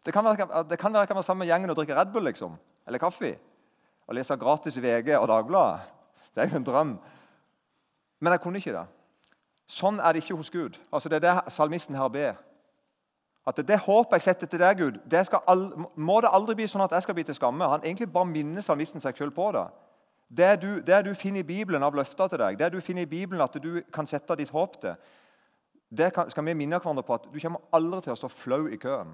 Det 0.06 0.16
kan 0.16 0.26
være, 0.26 0.64
det 0.66 0.80
kan 0.82 0.96
være 0.96 1.06
jeg 1.06 1.12
kan 1.12 1.20
være 1.20 1.28
sammen 1.28 1.46
med 1.46 1.52
gjengen 1.52 1.70
og 1.70 1.78
drikke 1.78 2.00
Red 2.00 2.10
Bull 2.16 2.26
liksom. 2.26 2.58
eller 2.88 3.04
kaffe. 3.04 3.36
Og 4.08 4.18
lese 4.18 4.40
gratis 4.42 4.82
VG 4.82 5.14
og 5.20 5.28
Dagbladet. 5.30 5.86
Det 6.34 6.44
er 6.44 6.50
jo 6.50 6.58
en 6.64 6.68
drøm. 6.74 6.98
Men 8.20 8.34
jeg 8.34 8.42
kunne 8.42 8.58
ikke 8.58 8.74
det. 8.74 8.86
Sånn 9.70 10.00
er 10.02 10.16
det 10.16 10.24
ikke 10.24 10.42
hos 10.42 10.50
Gud. 10.50 10.82
Altså 10.92 11.14
Det 11.14 11.22
er 11.22 11.28
det 11.28 11.54
salmisten 11.54 11.96
her 11.96 12.10
ber. 12.10 12.42
At 13.46 13.62
det 13.68 13.84
håpet 13.86 14.18
jeg 14.18 14.32
setter 14.32 14.50
til 14.50 14.60
deg, 14.60 14.80
Gud, 14.82 14.98
det 15.06 15.28
aldri, 15.48 15.86
må 15.96 16.22
det 16.22 16.34
aldri 16.34 16.56
bli 16.58 16.66
sånn 16.68 16.82
at 16.84 16.92
jeg 16.92 17.06
skal 17.06 17.16
bli 17.16 17.24
til 17.24 17.38
skamme. 17.38 17.70
Han 17.70 17.86
egentlig 17.86 18.10
bare 18.12 18.26
minner 18.26 18.66
salmisten 18.66 19.04
seg 19.04 19.14
selv 19.18 19.38
på 19.38 19.52
det. 19.54 19.70
Det 20.28 20.62
du, 20.62 20.82
det 20.82 21.06
du, 21.06 21.14
finner 21.16 21.40
i 21.40 21.48
Bibelen 21.48 21.84
av 21.84 21.96
løfter 21.96 22.28
til 22.28 22.42
deg, 22.42 22.58
det 22.60 22.72
du 22.74 22.82
finner 22.84 23.06
i 23.06 23.10
Bibelen 23.10 23.42
at 23.42 23.56
du 23.64 23.82
kan 23.94 24.08
sette 24.08 24.36
ditt 24.36 24.52
håp 24.52 24.76
til, 24.82 24.98
det 25.90 26.12
kan, 26.14 26.30
skal 26.30 26.44
vi 26.44 26.54
minne 26.54 26.80
hverandre 26.80 27.06
på 27.08 27.16
at 27.16 27.30
du 27.32 27.40
kommer 27.40 27.64
aldri 27.72 28.02
til 28.04 28.12
å 28.12 28.20
stå 28.20 28.28
flau 28.28 28.66
i 28.68 28.80
køen. 28.82 29.14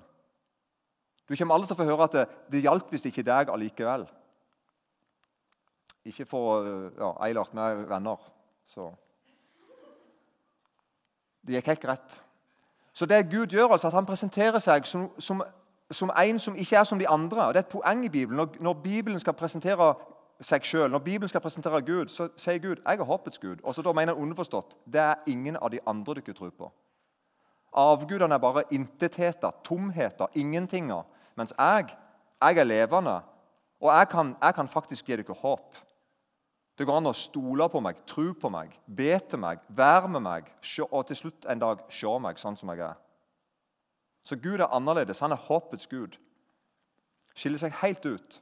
Du 1.30 1.36
kommer 1.38 1.56
aldri 1.56 1.70
til 1.70 1.78
å 1.78 1.82
få 1.84 1.88
høre 1.88 2.08
at 2.10 2.18
det, 2.18 2.26
det 2.52 2.64
hjalp 2.66 2.90
hvis 2.90 3.06
ikke 3.06 3.26
deg 3.28 3.52
allikevel. 3.54 4.08
Ikke 6.10 6.26
for 6.26 6.66
ja, 6.98 7.14
Eilert, 7.24 7.54
vi 7.54 7.62
er 7.62 7.86
venner. 7.88 8.30
Så 8.66 8.90
Det 11.46 11.58
gikk 11.58 11.68
helt 11.68 11.82
greit. 11.82 12.22
Så 12.94 13.06
det 13.06 13.30
Gud 13.30 13.48
gjør, 13.48 13.72
altså 13.72 13.88
at 13.88 13.94
han 13.94 14.06
presenterer 14.06 14.60
seg 14.60 14.86
som, 14.88 15.10
som, 15.20 15.42
som 15.92 16.12
en 16.18 16.40
som 16.40 16.56
ikke 16.56 16.78
er 16.78 16.84
som 16.84 17.00
de 17.00 17.08
andre. 17.08 17.48
og 17.48 17.54
Det 17.54 17.60
er 17.60 17.66
et 17.68 17.72
poeng 17.72 18.06
i 18.06 18.10
Bibelen. 18.10 18.50
Når 18.60 18.74
Bibelen 18.74 19.20
skal 19.20 19.34
presentere 19.34 19.94
seg 20.42 20.66
selv, 20.66 20.92
når 20.92 21.00
Bibelen 21.00 21.30
skal 21.30 21.42
presentere 21.42 21.82
Gud, 21.82 22.08
så 22.10 22.30
sier 22.38 22.58
Gud 22.60 22.76
'jeg 22.86 23.00
er 23.00 23.04
håpets 23.04 23.38
Gud'. 23.38 23.60
Og 23.64 23.76
så 23.76 23.82
da 23.82 23.92
mener 23.92 24.14
han 24.14 24.24
underforstått 24.24 24.76
det 24.86 25.02
er 25.02 25.16
ingen 25.28 25.56
av 25.56 25.72
de 25.72 25.80
andre 25.88 26.14
dere 26.14 26.34
tror 26.34 26.50
på. 26.50 26.72
Avgudene 27.74 28.34
er 28.34 28.40
bare 28.40 28.64
intetheter, 28.72 29.52
tomheter, 29.64 30.28
ingentinger. 30.36 31.04
Mens 31.36 31.54
jeg, 31.58 31.86
jeg 32.42 32.58
er 32.58 32.64
levende, 32.64 33.22
og 33.80 33.98
jeg 33.98 34.10
kan, 34.10 34.36
jeg 34.42 34.56
kan 34.56 34.68
faktisk 34.68 35.06
gi 35.06 35.16
dere 35.16 35.34
håp. 35.34 35.76
Det 36.78 36.88
går 36.88 36.98
an 36.98 37.12
å 37.12 37.14
stole 37.14 37.70
på 37.70 37.80
meg, 37.80 37.96
tro 38.10 38.32
på 38.34 38.50
meg, 38.50 38.72
be 38.88 39.20
til 39.30 39.40
meg, 39.40 39.60
være 39.70 40.08
med 40.08 40.20
meg 40.20 40.48
og 40.92 41.08
til 41.08 41.16
slutt 41.16 41.46
en 41.50 41.60
dag 41.60 41.84
se 41.90 42.20
meg 42.20 42.40
sånn 42.42 42.58
som 42.58 42.70
jeg 42.70 42.80
er. 42.80 42.96
Så 44.24 44.36
Gud 44.36 44.60
er 44.60 44.72
annerledes. 44.72 45.20
Han 45.20 45.32
er 45.32 45.42
håpets 45.50 45.88
Gud. 45.88 46.18
Skiller 47.36 47.60
seg 47.60 47.76
helt 47.82 48.06
ut. 48.06 48.40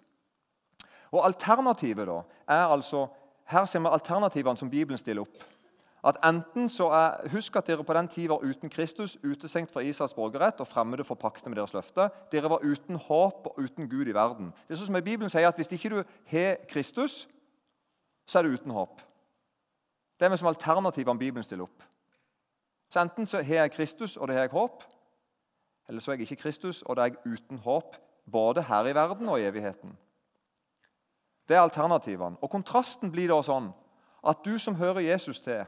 Og 1.11 1.25
Alternativet 1.25 2.07
da, 2.07 2.21
er 2.47 2.65
altså 2.65 3.07
Her 3.51 3.65
ser 3.65 3.79
vi 3.79 3.87
alternativene 3.91 4.57
som 4.57 4.69
Bibelen 4.69 4.97
stiller 4.97 5.21
opp. 5.21 5.43
At 6.03 6.17
enten 6.25 6.69
så 6.69 6.87
er, 6.89 7.29
Husk 7.29 7.55
at 7.55 7.67
dere 7.67 7.83
på 7.83 7.93
den 7.93 8.07
tid 8.07 8.27
var 8.27 8.39
uten 8.43 8.69
Kristus, 8.69 9.17
utestengt 9.23 9.71
fra 9.71 9.81
Israels 9.81 10.13
borgerrett 10.13 10.59
og 10.59 10.67
fremmede 10.67 11.03
for 11.03 11.15
paktene 11.15 11.49
med 11.49 11.57
deres 11.57 11.73
løfte. 11.73 12.09
Dere 12.31 12.49
var 12.49 12.63
uten 12.63 12.95
håp 12.95 13.45
og 13.45 13.59
uten 13.59 13.89
Gud 13.89 14.07
i 14.07 14.13
verden. 14.13 14.53
Det 14.67 14.73
er 14.73 14.79
sånn 14.81 14.89
som 14.89 14.97
i 14.97 15.05
Bibelen 15.05 15.29
sier 15.29 15.47
at 15.47 15.55
Hvis 15.59 15.71
ikke 15.71 15.89
du 15.89 16.03
har 16.31 16.57
Kristus, 16.69 17.27
så 18.25 18.39
er 18.39 18.43
du 18.43 18.55
uten 18.55 18.71
håp. 18.71 19.01
Det 20.19 20.25
er 20.25 20.31
vi 20.31 20.37
som 20.37 20.47
alternativene 20.47 21.19
Bibelen 21.19 21.43
stiller 21.43 21.67
opp. 21.67 21.83
Så 22.89 22.99
Enten 23.01 23.27
så 23.27 23.43
har 23.43 23.63
jeg 23.63 23.71
Kristus, 23.71 24.17
og 24.17 24.27
det 24.27 24.35
har 24.35 24.43
jeg 24.43 24.51
håp. 24.51 24.83
Eller 25.89 26.01
så 26.01 26.11
er 26.11 26.15
jeg 26.15 26.31
ikke 26.31 26.41
Kristus, 26.41 26.81
og 26.81 26.95
det 26.95 27.03
er 27.03 27.13
jeg 27.13 27.33
uten 27.33 27.57
håp, 27.57 27.95
både 28.31 28.63
her 28.63 28.85
i 28.87 28.95
verden 28.95 29.29
og 29.29 29.39
i 29.39 29.45
evigheten. 29.45 29.97
Det 31.51 31.57
er 31.57 31.61
alternativene. 31.61 32.37
Og 32.41 32.49
Kontrasten 32.49 33.11
blir 33.11 33.27
da 33.27 33.41
sånn 33.43 33.73
at 34.23 34.39
du 34.45 34.53
som 34.55 34.77
hører 34.79 35.03
Jesus 35.03 35.41
til, 35.43 35.65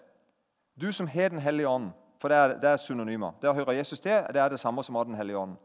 du 0.79 0.91
som 0.95 1.09
har 1.11 1.29
Den 1.29 1.43
hellige 1.43 1.67
ånd 1.67 1.91
For 2.21 2.31
det 2.31 2.37
er, 2.37 2.53
det 2.61 2.69
er 2.69 2.77
synonymer. 2.79 3.33
Det 3.41 3.49
å 3.49 3.53
høre 3.53 3.75
Jesus 3.75 3.99
til 3.99 4.23
det 4.31 4.39
er 4.39 4.49
det 4.49 4.59
samme 4.59 4.83
som 4.83 4.95
å 4.95 5.01
ha 5.01 5.03
Den 5.03 5.19
hellige 5.19 5.37
ånd. 5.37 5.57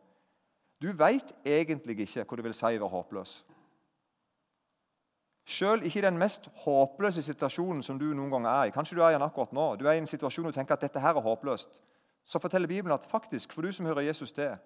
Du 0.83 0.91
veit 0.93 1.31
egentlig 1.47 2.01
ikke 2.01 2.25
hva 2.25 2.37
det 2.37 2.45
vil 2.49 2.55
si 2.55 2.67
å 2.67 2.81
være 2.81 2.91
håpløs. 2.97 3.37
Selv 5.47 5.87
ikke 5.87 6.03
i 6.03 6.07
den 6.09 6.19
mest 6.19 6.51
håpløse 6.65 7.23
situasjonen 7.23 7.83
som 7.83 7.99
du 7.99 8.11
noen 8.11 8.35
gang 8.35 8.51
er 8.51 8.65
i. 8.67 8.75
Kanskje 8.75 8.99
du 8.99 9.05
er 9.05 9.15
i 9.15 9.15
den 9.15 9.23
akkurat 9.23 9.55
nå. 9.55 9.77
Du 9.77 9.87
er 9.87 9.95
i 9.95 10.03
en 10.03 10.11
situasjon 10.11 10.51
og 10.51 10.55
tenker 10.55 10.75
at 10.75 10.83
dette 10.83 11.01
her 11.01 11.15
er 11.15 11.29
håpløst. 11.31 11.79
Så 12.27 12.43
forteller 12.43 12.67
Bibelen 12.67 12.99
at 12.99 13.07
faktisk, 13.07 13.53
for 13.53 13.63
du 13.63 13.73
som 13.73 13.87
hører 13.87 14.11
Jesus 14.11 14.33
til, 14.33 14.59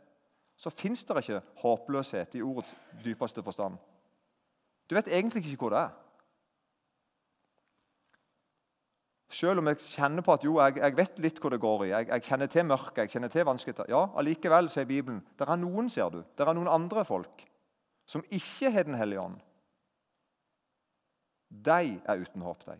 så 0.56 0.70
fins 0.70 1.04
det 1.04 1.20
ikke 1.20 1.42
håpløshet 1.60 2.40
i 2.40 2.42
ordets 2.42 2.76
dypeste 3.04 3.42
forstand. 3.42 3.76
Du 4.92 4.96
vet 4.96 5.08
egentlig 5.08 5.40
ikke 5.46 5.56
hvor 5.56 5.70
det 5.72 5.78
er. 5.78 5.92
Selv 9.32 9.58
om 9.58 9.70
jeg 9.70 9.78
kjenner 9.80 10.20
på 10.20 10.32
at 10.32 10.42
jo, 10.44 10.58
jeg, 10.60 10.76
jeg 10.76 10.96
vet 10.96 11.22
litt 11.24 11.38
hvor 11.40 11.54
det 11.54 11.60
går 11.62 11.84
i, 11.86 11.88
jeg, 11.88 12.08
jeg 12.10 12.24
kjenner 12.26 12.50
til 12.52 12.66
mørket, 12.68 12.98
jeg 12.98 13.12
kjenner 13.14 13.32
til 13.32 13.46
vanskeligheter 13.48 13.88
Ja, 13.88 14.02
allikevel, 14.20 14.68
sier 14.68 14.84
Bibelen, 14.84 15.22
det 15.40 15.48
er 15.48 15.56
noen 15.62 15.88
ser 15.88 16.12
du, 16.12 16.18
det 16.20 16.44
er 16.44 16.52
noen 16.58 16.68
andre 16.68 17.06
folk 17.08 17.46
som 18.04 18.26
ikke 18.28 18.68
har 18.74 18.84
Den 18.84 19.00
hellige 19.00 19.24
ånd. 19.24 19.40
De 21.48 21.96
er 22.04 22.20
uten 22.20 22.44
håp, 22.44 22.66
de. 22.68 22.76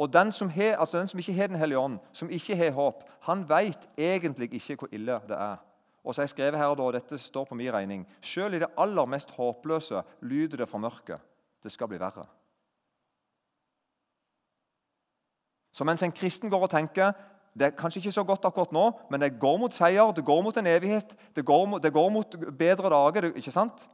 Og 0.00 0.12
den 0.12 0.32
som, 0.32 0.48
he, 0.48 0.72
altså 0.72 1.04
den 1.04 1.12
som 1.12 1.20
ikke 1.20 1.36
har 1.36 1.52
Den 1.52 1.60
hellige 1.60 1.84
ånd, 1.84 2.00
som 2.16 2.32
ikke 2.32 2.56
har 2.56 2.72
håp, 2.80 3.04
han 3.28 3.44
vet 3.48 3.88
egentlig 3.98 4.54
ikke 4.54 4.80
hvor 4.80 4.88
ille 4.88 5.20
det 5.28 5.36
er. 5.36 5.60
Og 6.06 6.14
så 6.14 6.22
har 6.22 6.28
jeg 6.28 6.36
skrevet 6.36 6.58
her 6.58 6.74
da, 6.78 6.90
dette 6.94 7.18
står 7.18 7.44
på 7.44 7.58
min 7.58 7.72
regning, 7.74 8.06
Selv 8.22 8.54
i 8.54 8.58
det 8.62 8.70
aller 8.78 9.06
mest 9.10 9.30
håpløse 9.34 10.02
lyder 10.22 10.56
det 10.62 10.68
fra 10.68 10.78
mørket. 10.78 11.20
Det 11.62 11.72
skal 11.72 11.88
bli 11.88 11.98
verre. 11.98 12.26
Så 15.72 15.84
mens 15.84 16.02
en 16.02 16.12
kristen 16.12 16.50
går 16.50 16.62
og 16.62 16.70
tenker 16.70 17.12
det 17.56 17.66
er 17.66 17.76
kanskje 17.76 17.98
ikke 17.98 18.12
så 18.12 18.22
godt 18.24 18.44
akkurat 18.44 18.72
nå, 18.72 18.90
men 19.10 19.20
det 19.20 19.38
går 19.40 19.56
mot 19.56 19.74
seier, 19.74 20.12
det 20.12 20.24
går 20.24 20.42
mot 20.44 20.56
en 20.56 20.66
evighet, 20.66 21.14
det 21.36 21.44
går 21.44 21.66
mot, 21.66 21.82
det 21.82 21.92
går 21.92 22.10
mot 22.12 22.36
bedre 22.58 22.90
dager. 22.92 23.30
ikke 23.32 23.52
sant? 23.52 23.88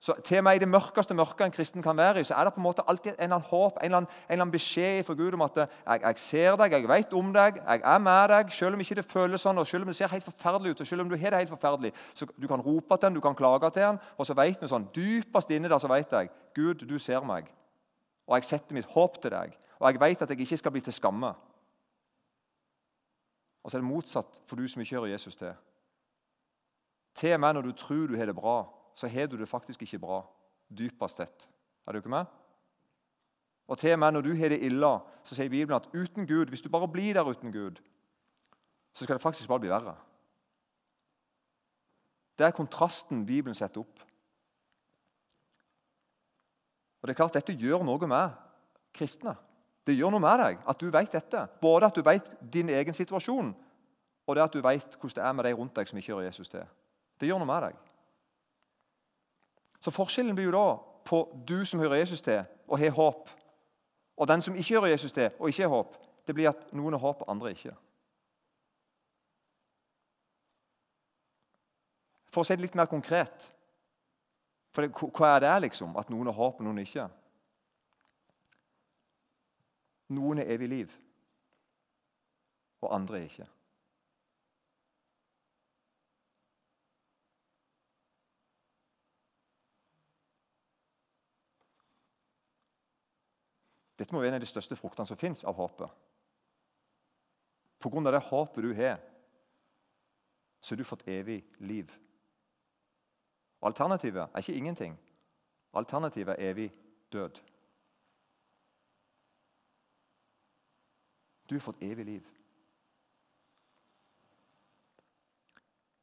Så 0.00 0.14
Til 0.24 0.38
og 0.38 0.44
med 0.44 0.56
i 0.56 0.58
det 0.58 0.68
mørkeste 0.68 1.14
mørket 1.14 1.46
en 1.46 1.52
kristen 1.52 1.82
kan 1.82 1.96
være 1.96 2.20
i, 2.20 2.24
så 2.24 2.34
er 2.34 2.44
det 2.44 2.52
på 2.54 2.60
en 2.60 2.66
måte 2.66 2.84
alltid 2.86 3.12
en 3.12 3.16
eller 3.18 3.36
annen 3.36 3.48
håp, 3.48 3.78
en 3.78 3.84
eller 3.84 3.96
annen, 3.96 4.10
en 4.10 4.32
eller 4.32 4.42
annen 4.44 4.52
beskjed 4.52 5.04
fra 5.04 5.14
Gud 5.14 5.32
om 5.34 5.42
at 5.42 5.56
jeg, 5.56 6.00
jeg, 6.02 6.18
ser 6.18 6.56
deg, 6.56 6.72
jeg 6.72 6.88
vet 6.88 7.12
om 7.16 7.32
deg, 7.32 7.60
jeg 7.66 7.80
er 7.84 7.98
med 7.98 8.28
deg. 8.28 8.52
Selv 8.52 8.74
om 8.74 8.80
ikke 8.80 8.98
det 9.00 9.06
føles 9.08 9.40
sånn, 9.40 9.58
og 9.58 9.66
selv 9.66 9.86
om 9.86 9.90
det 9.90 9.96
ser 9.96 10.12
helt 10.12 10.24
forferdelig 10.24 10.74
ut, 10.74 10.80
og 10.80 10.86
selv 10.86 11.02
om 11.02 11.08
du 11.10 11.16
har 11.16 11.30
det 11.30 11.42
helt 11.44 11.54
forferdelig, 11.54 11.92
så 12.14 12.26
Du 12.36 12.46
kan 12.48 12.60
rope 12.60 12.96
til 12.96 13.06
han, 13.06 13.14
du 13.14 13.20
kan 13.20 13.34
klage 13.34 13.70
til 13.70 13.82
han, 13.82 13.98
og 14.18 14.26
så 14.26 14.34
vet 14.36 14.62
vi 14.62 14.68
sånn, 14.68 14.88
dypest 14.94 15.50
inne 15.50 15.68
der 15.68 15.78
så 15.78 15.88
vet 15.88 16.12
jeg 16.12 16.30
Gud, 16.54 16.86
du 16.86 16.98
ser 16.98 17.24
meg. 17.24 17.48
Og 18.26 18.36
jeg 18.36 18.44
setter 18.44 18.74
mitt 18.74 18.86
håp 18.92 19.20
til 19.22 19.30
deg. 19.30 19.56
Og 19.78 19.90
jeg 19.90 20.00
vet 20.00 20.22
at 20.22 20.30
jeg 20.30 20.40
ikke 20.40 20.56
skal 20.56 20.72
bli 20.72 20.80
til 20.80 20.92
skamme. 20.92 21.34
Og 23.62 23.70
så 23.70 23.76
er 23.76 23.82
det 23.82 23.88
motsatt 23.88 24.40
for 24.46 24.56
du 24.56 24.68
som 24.68 24.80
ikke 24.80 24.96
hører 24.96 25.16
Jesus 25.16 25.36
til. 25.36 25.52
Til 27.16 27.40
med 27.40 27.54
når 27.54 27.62
du 27.62 27.72
tror 27.72 28.06
du 28.06 28.16
har 28.16 28.26
det 28.26 28.36
bra, 28.36 28.60
så 28.96 29.08
har 29.12 29.28
du 29.28 29.36
det 29.36 29.48
faktisk 29.48 29.82
ikke 29.84 30.00
bra, 30.02 30.22
dypest 30.72 31.20
sett. 31.20 31.48
Er 31.86 31.92
du 31.92 32.00
ikke 32.00 32.12
med? 32.12 32.24
Og 33.68 33.78
til 33.78 33.92
og 33.92 33.98
med 33.98 34.12
når 34.12 34.24
du 34.24 34.34
har 34.38 34.48
det 34.48 34.62
ille, 34.64 34.92
så 35.26 35.34
sier 35.34 35.50
Bibelen 35.50 35.76
at 35.76 35.88
uten 35.94 36.26
Gud, 36.26 36.46
hvis 36.46 36.62
du 36.62 36.70
bare 36.72 36.88
blir 36.88 37.14
der 37.14 37.28
uten 37.28 37.52
Gud, 37.52 37.82
så 38.94 39.04
skal 39.04 39.18
det 39.18 39.22
faktisk 39.22 39.48
bare 39.48 39.60
bli 39.60 39.70
verre. 39.70 39.96
Det 42.38 42.46
er 42.46 42.56
kontrasten 42.56 43.26
Bibelen 43.26 43.54
setter 43.54 43.80
opp. 43.80 44.02
Og 47.02 47.08
det 47.08 47.14
er 47.14 47.20
klart 47.20 47.36
Dette 47.36 47.56
gjør 47.56 47.84
noe 47.84 48.08
med 48.08 48.32
kristne. 48.96 49.36
Det 49.86 49.94
gjør 49.94 50.14
noe 50.14 50.24
med 50.24 50.40
deg 50.42 50.64
at 50.66 50.80
du 50.80 50.88
vet 50.90 51.12
dette. 51.12 51.44
Både 51.60 51.86
at 51.86 51.96
du 51.96 52.02
vet 52.02 52.32
din 52.40 52.70
egen 52.72 52.94
situasjon, 52.94 53.52
og 54.26 54.34
det 54.34 54.42
at 54.42 54.54
du 54.56 54.62
vet 54.64 54.96
hvordan 54.98 55.14
det 55.20 55.28
er 55.28 55.36
med 55.38 55.46
de 55.46 55.52
rundt 55.54 55.76
deg 55.76 55.88
som 55.88 55.98
ikke 55.98 56.14
hører 56.14 56.30
Jesus 56.30 56.50
til. 56.50 56.64
Det 57.20 57.28
gjør 57.28 57.38
noe 57.42 57.50
med 57.50 57.68
deg. 57.68 57.85
Så 59.80 59.90
Forskjellen 59.90 60.34
blir 60.34 60.48
jo 60.48 60.54
da 60.56 60.68
på 61.06 61.22
du 61.48 61.64
som 61.64 61.80
hører 61.80 62.02
Jesus 62.02 62.22
til 62.22 62.44
og 62.66 62.78
har 62.78 62.90
håp, 62.90 63.30
og 64.16 64.28
den 64.28 64.42
som 64.42 64.54
ikke 64.54 64.74
hører 64.74 64.94
Jesus 64.96 65.12
til 65.12 65.30
og 65.38 65.48
ikke 65.48 65.62
har 65.62 65.74
håp. 65.74 65.98
Det 66.26 66.34
blir 66.34 66.48
at 66.50 66.72
noen 66.74 66.96
har 66.96 67.00
håp, 67.00 67.22
andre 67.28 67.52
ikke. 67.54 67.74
For 72.32 72.42
å 72.42 72.46
si 72.46 72.56
det 72.56 72.66
litt 72.66 72.74
mer 72.76 72.90
konkret 72.90 73.52
for 74.76 74.84
det, 74.84 74.92
Hva 74.92 75.36
er 75.36 75.40
det 75.40 75.54
liksom, 75.64 75.94
at 75.96 76.10
noen 76.12 76.28
har 76.28 76.36
håp, 76.36 76.58
og 76.60 76.66
noen 76.66 76.82
ikke? 76.82 77.06
Noen 80.12 80.42
har 80.42 80.50
evig 80.52 80.68
liv, 80.68 80.96
og 82.84 82.92
andre 82.94 83.22
ikke. 83.24 83.46
Dette 93.96 94.12
må 94.12 94.20
være 94.20 94.34
en 94.34 94.38
av 94.38 94.44
de 94.44 94.48
største 94.50 94.76
fruktene 94.76 95.08
som 95.08 95.18
fins 95.18 95.44
av 95.44 95.56
håpet. 95.56 95.90
Av 97.86 98.12
det 98.12 98.22
håpet 98.28 98.64
du 98.64 98.72
har, 98.74 98.98
så 100.60 100.74
har 100.74 100.78
du 100.80 100.84
fått 100.84 101.06
evig 101.08 101.44
liv. 101.58 101.92
Alternativet 103.62 104.26
er 104.26 104.42
ikke 104.42 104.56
ingenting. 104.58 104.96
Alternativet 105.72 106.34
er 106.34 106.50
evig 106.50 106.70
død. 107.12 107.40
Du 111.46 111.54
har 111.54 111.62
fått 111.62 111.82
evig 111.82 112.06
liv. 112.06 112.28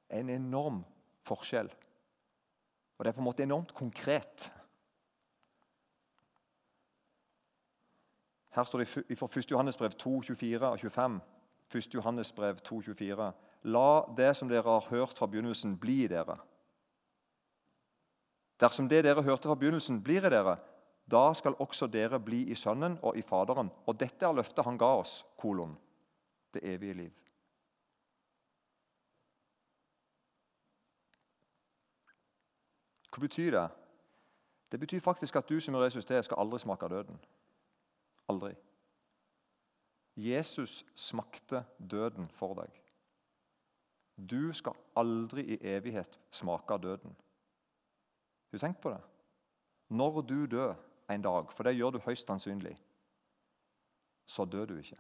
En 0.09 0.29
enorm 0.29 0.83
forskjell. 1.27 1.71
Og 2.97 3.03
det 3.03 3.12
er 3.12 3.17
på 3.17 3.23
en 3.23 3.27
måte 3.27 3.43
enormt 3.43 3.73
konkret. 3.75 4.51
Her 8.53 8.63
står 8.63 8.79
det 8.79 9.17
fra 9.17 9.27
1. 9.39 9.51
Johannes 9.51 9.77
brev 9.77 9.91
2, 9.91 10.22
24 10.22 10.67
og 10.67 10.79
25. 10.79 11.22
1. 11.75 11.93
Johannes 11.93 12.31
brev 12.31 12.57
2, 12.57 12.81
24. 12.81 13.31
La 13.63 14.01
det 14.17 14.36
som 14.38 14.50
dere 14.50 14.63
har 14.63 14.89
hørt 14.89 15.17
fra 15.17 15.25
begynnelsen, 15.25 15.77
bli 15.79 16.03
i 16.03 16.07
dere. 16.07 16.38
Dersom 18.60 18.89
det 18.89 19.03
dere 19.03 19.24
hørte 19.24 19.50
fra 19.50 19.55
begynnelsen, 19.55 20.03
blir 20.03 20.25
i 20.25 20.29
dere, 20.29 20.57
da 21.12 21.33
skal 21.33 21.57
også 21.60 21.88
dere 21.88 22.19
bli 22.19 22.43
i 22.51 22.55
Sønnen 22.55 23.00
og 23.01 23.17
i 23.17 23.22
Faderen. 23.22 23.72
Og 23.86 24.00
dette 24.00 24.25
er 24.25 24.33
løftet 24.33 24.65
han 24.65 24.77
ga 24.77 24.93
oss, 25.01 25.25
kolon, 25.38 25.77
det 26.53 26.62
evige 26.63 26.93
liv. 26.93 27.12
Hva 33.13 33.22
betyr 33.22 33.51
det? 33.51 33.69
Det 34.72 34.79
betyr 34.79 35.00
faktisk 35.00 35.36
at 35.36 35.50
du 35.50 35.60
som 35.60 35.75
er 35.75 35.83
Jesus 35.83 36.05
til, 36.05 36.24
skal 36.24 36.39
aldri 36.39 36.60
smake 36.60 36.89
døden. 36.89 37.19
Aldri. 38.30 38.53
Jesus 40.15 40.86
smakte 40.96 41.63
døden 41.80 42.27
for 42.30 42.53
deg. 42.60 42.84
Du 44.18 44.53
skal 44.53 44.77
aldri 44.96 45.46
i 45.56 45.60
evighet 45.74 46.20
smake 46.32 46.75
av 46.75 46.84
døden. 46.84 47.15
Har 48.51 48.60
du 48.60 48.62
tenkt 48.62 48.82
på 48.82 48.94
det? 48.94 49.01
Når 49.89 50.22
du 50.22 50.46
dør 50.46 50.75
en 51.10 51.22
dag, 51.22 51.50
for 51.51 51.65
det 51.65 51.75
gjør 51.75 51.96
du 51.96 52.03
høyst 52.06 52.27
sannsynlig, 52.30 52.75
så 54.30 54.46
dør 54.46 54.65
du 54.65 54.77
ikke. 54.77 55.00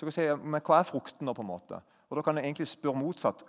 Så 0.00 0.06
kan 0.06 0.12
jeg 0.16 0.38
si, 0.38 0.44
men 0.48 0.62
Hva 0.64 0.78
er 0.78 0.86
frukten? 0.88 1.26
nå? 1.26 1.32
på 1.32 1.42
en 1.42 1.46
måte? 1.46 1.80
Og 2.08 2.16
Da 2.16 2.22
kan 2.22 2.36
jeg 2.36 2.44
egentlig 2.44 2.68
spørre 2.68 2.96
motsatt. 2.96 3.44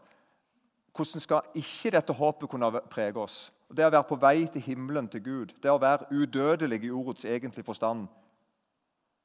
Hvordan 0.96 1.20
skal 1.20 1.42
ikke 1.56 1.92
dette 1.92 2.14
håpet 2.14 2.50
kunne 2.50 2.82
prege 2.90 3.18
oss? 3.18 3.54
Det 3.76 3.86
å 3.86 3.92
være 3.92 4.04
på 4.04 4.16
vei 4.20 4.48
til 4.52 4.62
himmelen, 4.62 5.08
til 5.08 5.24
Gud, 5.24 5.54
det 5.64 5.72
å 5.72 5.80
være 5.80 6.12
udødelig 6.12 6.84
i 6.84 6.90
ordets 6.92 7.26
egentlige 7.26 7.64
forstand, 7.64 8.08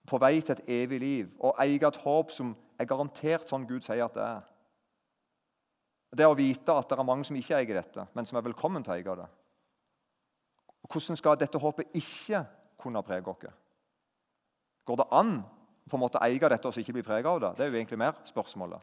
på 0.06 0.18
vei 0.18 0.40
til 0.40 0.52
et 0.52 0.68
evig 0.68 1.00
liv 1.00 1.32
og 1.40 1.56
eie 1.58 1.86
et 1.86 1.96
håp 1.96 2.30
som 2.30 2.56
er 2.78 2.84
garantert 2.84 3.48
sånn 3.48 3.66
Gud 3.66 3.82
sier 3.82 4.04
at 4.04 4.14
det 4.14 4.22
er. 4.22 4.40
Det 6.16 6.26
å 6.26 6.38
vite 6.38 6.72
at 6.72 6.88
det 6.88 6.98
er 6.98 7.02
mange 7.02 7.24
som 7.24 7.36
ikke 7.36 7.56
eier 7.56 7.74
dette, 7.74 8.06
men 8.14 8.26
som 8.26 8.38
er 8.38 8.46
velkommen 8.46 8.84
til 8.84 8.92
å 8.92 8.94
eie 8.94 9.16
det. 9.16 9.28
Hvordan 10.86 11.16
skal 11.16 11.36
dette 11.36 11.58
håpet 11.58 11.90
ikke 11.92 12.46
kunne 12.78 13.02
prege 13.02 13.30
oss? 13.34 13.50
Går 14.86 14.96
det 14.96 15.10
an 15.10 15.42
på 15.90 15.96
en 15.96 16.02
måte 16.02 16.20
eie 16.24 16.38
dette 16.38 16.68
og 16.68 16.78
ikke 16.78 16.96
bli 16.96 17.06
preget 17.06 17.30
av 17.30 17.40
det? 17.40 17.50
Det 17.56 17.64
er 17.64 17.72
jo 17.72 17.78
egentlig 17.80 17.98
mer 17.98 18.20
spørsmålet. 18.26 18.80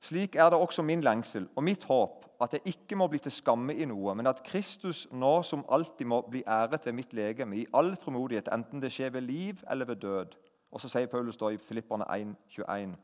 Slik 0.00 0.34
er 0.34 0.50
det 0.50 0.58
også 0.58 0.82
min 0.82 1.02
lengsel 1.04 1.48
og 1.56 1.64
mitt 1.64 1.84
håp 1.84 2.24
at 2.40 2.54
jeg 2.56 2.72
ikke 2.72 2.96
må 2.96 3.06
bli 3.12 3.18
til 3.20 3.32
skamme 3.32 3.74
i 3.76 3.84
noe, 3.84 4.14
men 4.16 4.26
at 4.26 4.40
Kristus 4.42 5.04
nå 5.12 5.42
som 5.44 5.64
alltid 5.68 6.08
må 6.08 6.22
bli 6.24 6.40
æret 6.48 6.86
ved 6.88 6.96
mitt 6.96 7.12
legeme 7.12 7.58
i 7.60 7.66
all 7.76 7.92
frimodighet, 8.00 8.48
enten 8.48 8.80
det 8.80 8.88
skjer 8.94 9.12
ved 9.12 9.28
liv 9.28 9.60
eller 9.70 9.84
ved 9.84 10.00
død. 10.00 10.38
Og 10.72 10.80
så 10.80 10.88
sier 10.88 11.10
Paulus 11.10 11.36
da 11.36 11.50
i 11.52 11.60
Filipperne 11.60 12.08
1, 12.16 12.32
21, 12.56 12.96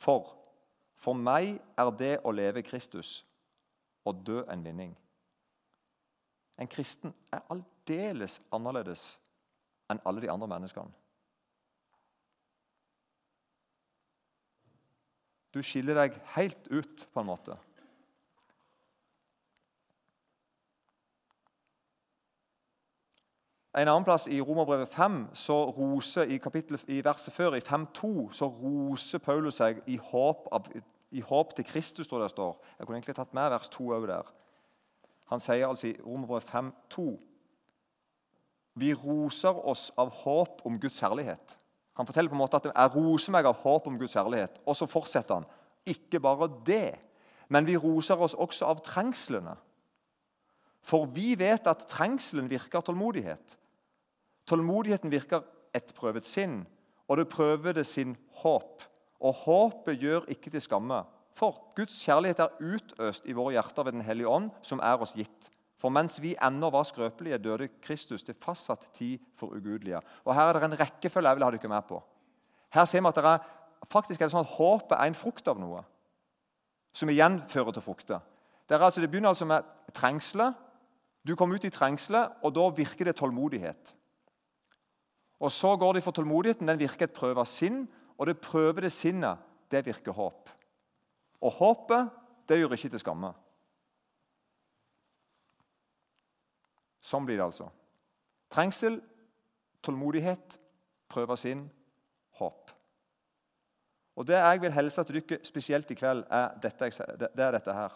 For 0.00 0.32
for 0.96 1.12
meg 1.12 1.58
er 1.76 1.90
det 1.98 2.14
å 2.24 2.32
leve 2.32 2.64
Kristus 2.64 3.20
og 4.08 4.22
dø 4.26 4.40
en 4.48 4.64
vinning. 4.64 4.94
En 6.56 6.70
kristen 6.72 7.12
er 7.32 7.44
aldeles 7.52 8.38
annerledes 8.54 9.18
enn 9.90 10.02
alle 10.04 10.22
de 10.22 10.30
andre 10.30 10.48
menneskene. 10.50 10.92
Du 15.54 15.62
skiller 15.64 15.96
deg 15.96 16.18
helt 16.34 16.68
ut, 16.68 17.06
på 17.12 17.22
en 17.22 17.30
måte. 17.30 17.54
En 23.76 23.88
annen 23.88 24.04
plass 24.04 24.26
I 24.32 24.40
Romerbrevet 24.40 24.88
5, 24.88 25.16
så 25.36 25.56
roser, 25.70 26.22
i, 26.32 26.36
kapittel, 26.40 26.80
i 26.88 27.02
verset 27.04 27.32
før, 27.32 27.54
i 27.56 27.64
5.2, 27.64 28.32
så 28.32 28.48
roser 28.48 29.20
Paulus 29.20 29.60
seg 29.60 29.82
i 29.86 29.98
håp, 30.00 30.46
av, 30.52 30.68
i 31.12 31.20
håp, 31.20 31.52
til 31.56 31.64
Kristus, 31.64 32.08
tror 32.08 32.24
det 32.24 32.30
står. 32.32 32.56
Jeg 32.78 32.86
kunne 32.86 32.96
egentlig 32.96 33.16
tatt 33.16 33.34
med 33.36 33.50
vers 33.52 33.68
2 33.72 33.90
òg 33.98 34.06
der. 34.08 34.32
Han 35.32 35.40
sier 35.44 35.68
altså 35.68 35.90
i 35.90 35.96
Romerbrevet 36.00 36.48
5.2 36.48 37.06
Vi 38.76 38.92
roser 38.94 39.56
oss 39.66 39.88
av 39.96 40.10
håp 40.22 40.60
om 40.68 40.78
Guds 40.80 41.00
herlighet. 41.00 41.56
Han 41.96 42.06
forteller 42.06 42.28
på 42.28 42.36
en 42.36 42.42
måte 42.42 42.58
at 42.60 42.68
jeg 42.68 42.92
roser 42.92 43.32
meg 43.32 43.48
av 43.48 43.56
håp 43.62 43.86
om 43.88 43.96
Guds 43.98 44.16
herlighet. 44.18 44.58
Og 44.68 44.76
så 44.76 44.88
fortsetter 44.88 45.38
han. 45.38 45.46
Ikke 45.88 46.20
bare 46.20 46.50
det, 46.66 46.98
men 47.48 47.66
vi 47.68 47.78
roser 47.80 48.20
oss 48.20 48.34
også 48.34 48.68
av 48.68 48.82
trengslene. 48.84 49.54
For 50.86 51.08
vi 51.10 51.32
vet 51.38 51.66
at 51.66 51.86
trengselen 51.90 52.50
virker 52.50 52.84
tålmodighet. 52.84 53.56
Tålmodigheten 54.46 55.10
virker 55.10 55.46
et 55.74 55.90
prøvet 55.96 56.28
sinn, 56.28 56.60
og 57.08 57.18
det 57.18 57.30
prøvede 57.32 57.84
sin 57.84 58.14
håp. 58.42 58.84
Og 59.24 59.34
håpet 59.46 60.02
gjør 60.02 60.28
ikke 60.30 60.52
til 60.52 60.62
skamme. 60.62 61.00
For 61.36 61.72
Guds 61.76 61.98
kjærlighet 62.04 62.44
er 62.44 62.60
utøst 62.60 63.26
i 63.26 63.34
våre 63.36 63.56
hjerter 63.56 63.84
ved 63.84 63.96
Den 63.96 64.06
hellige 64.06 64.28
ånd, 64.28 64.50
som 64.62 64.80
er 64.80 65.00
oss 65.00 65.16
gitt. 65.16 65.50
For 65.76 65.92
mens 65.92 66.16
vi 66.22 66.34
ennå 66.40 66.70
var 66.72 66.86
skrøpelige, 66.88 67.38
døde 67.38 67.68
Kristus 67.84 68.24
til 68.24 68.34
fastsatt 68.34 68.86
tid 68.96 69.18
for 69.36 69.52
ugudelige. 69.52 70.00
Og 70.24 70.34
Her 70.34 70.48
er 70.48 70.52
det 70.52 70.64
en 70.64 70.78
rekkefølge 70.80 71.28
jeg 71.28 71.36
vil 71.36 71.44
ha 71.44 71.50
dere 71.50 71.68
med 71.68 71.82
på. 71.88 72.02
Her 72.72 72.84
ser 72.84 73.00
vi 73.00 73.08
at 73.08 73.14
det 73.14 73.24
er, 73.24 73.44
faktisk 73.90 74.20
er 74.20 74.26
det 74.26 74.32
sånn 74.32 74.46
at 74.46 74.56
håpet 74.56 74.96
er 74.96 75.10
en 75.10 75.18
frukt 75.18 75.48
av 75.48 75.60
noe, 75.60 75.82
som 76.96 77.12
igjen 77.12 77.42
fører 77.48 77.76
til 77.76 77.84
frukter. 77.84 78.24
Det, 78.66 78.80
altså, 78.80 79.00
det 79.00 79.10
begynner 79.10 79.34
altså 79.34 79.44
med 79.44 79.66
trengselet. 79.94 80.56
Du 81.26 81.36
kommer 81.36 81.56
ut 81.56 81.64
i 81.68 81.70
trengselet, 81.70 82.40
og 82.42 82.54
da 82.56 82.66
virker 82.74 83.10
det 83.10 83.16
tålmodighet. 83.20 83.92
Og 85.40 85.52
Så 85.52 85.76
går 85.76 85.92
det 85.92 86.02
for 86.02 86.16
tålmodigheten. 86.16 86.68
Den 86.68 86.78
virker 86.78 87.04
et 87.04 87.12
prøve 87.12 87.40
av 87.40 87.46
sinn, 87.50 87.84
og 88.18 88.26
det 88.26 88.40
prøvede 88.40 88.90
sinnet, 88.90 89.38
det 89.70 89.84
virker 89.86 90.12
håp. 90.16 90.48
Og 91.42 91.52
håpet, 91.52 92.08
det 92.48 92.58
gjør 92.58 92.72
ikke 92.72 92.88
til 92.88 93.02
skamme. 93.02 93.32
Sånn 97.06 97.26
blir 97.26 97.38
det 97.38 97.46
altså. 97.46 97.68
Trengsel, 98.50 98.98
tålmodighet, 99.86 100.58
prøve 101.08 101.36
sin 101.38 101.68
håp. 102.40 102.72
Og 104.16 104.26
Det 104.26 104.34
jeg 104.34 104.60
vil 104.60 104.72
helse 104.72 105.04
til 105.04 105.20
dere 105.20 105.44
spesielt 105.44 105.90
i 105.90 105.94
kveld, 105.94 106.24
er 106.30 106.56
dette, 106.62 106.90
det 107.20 107.44
er 107.44 107.52
dette 107.52 107.72
her. 107.72 107.92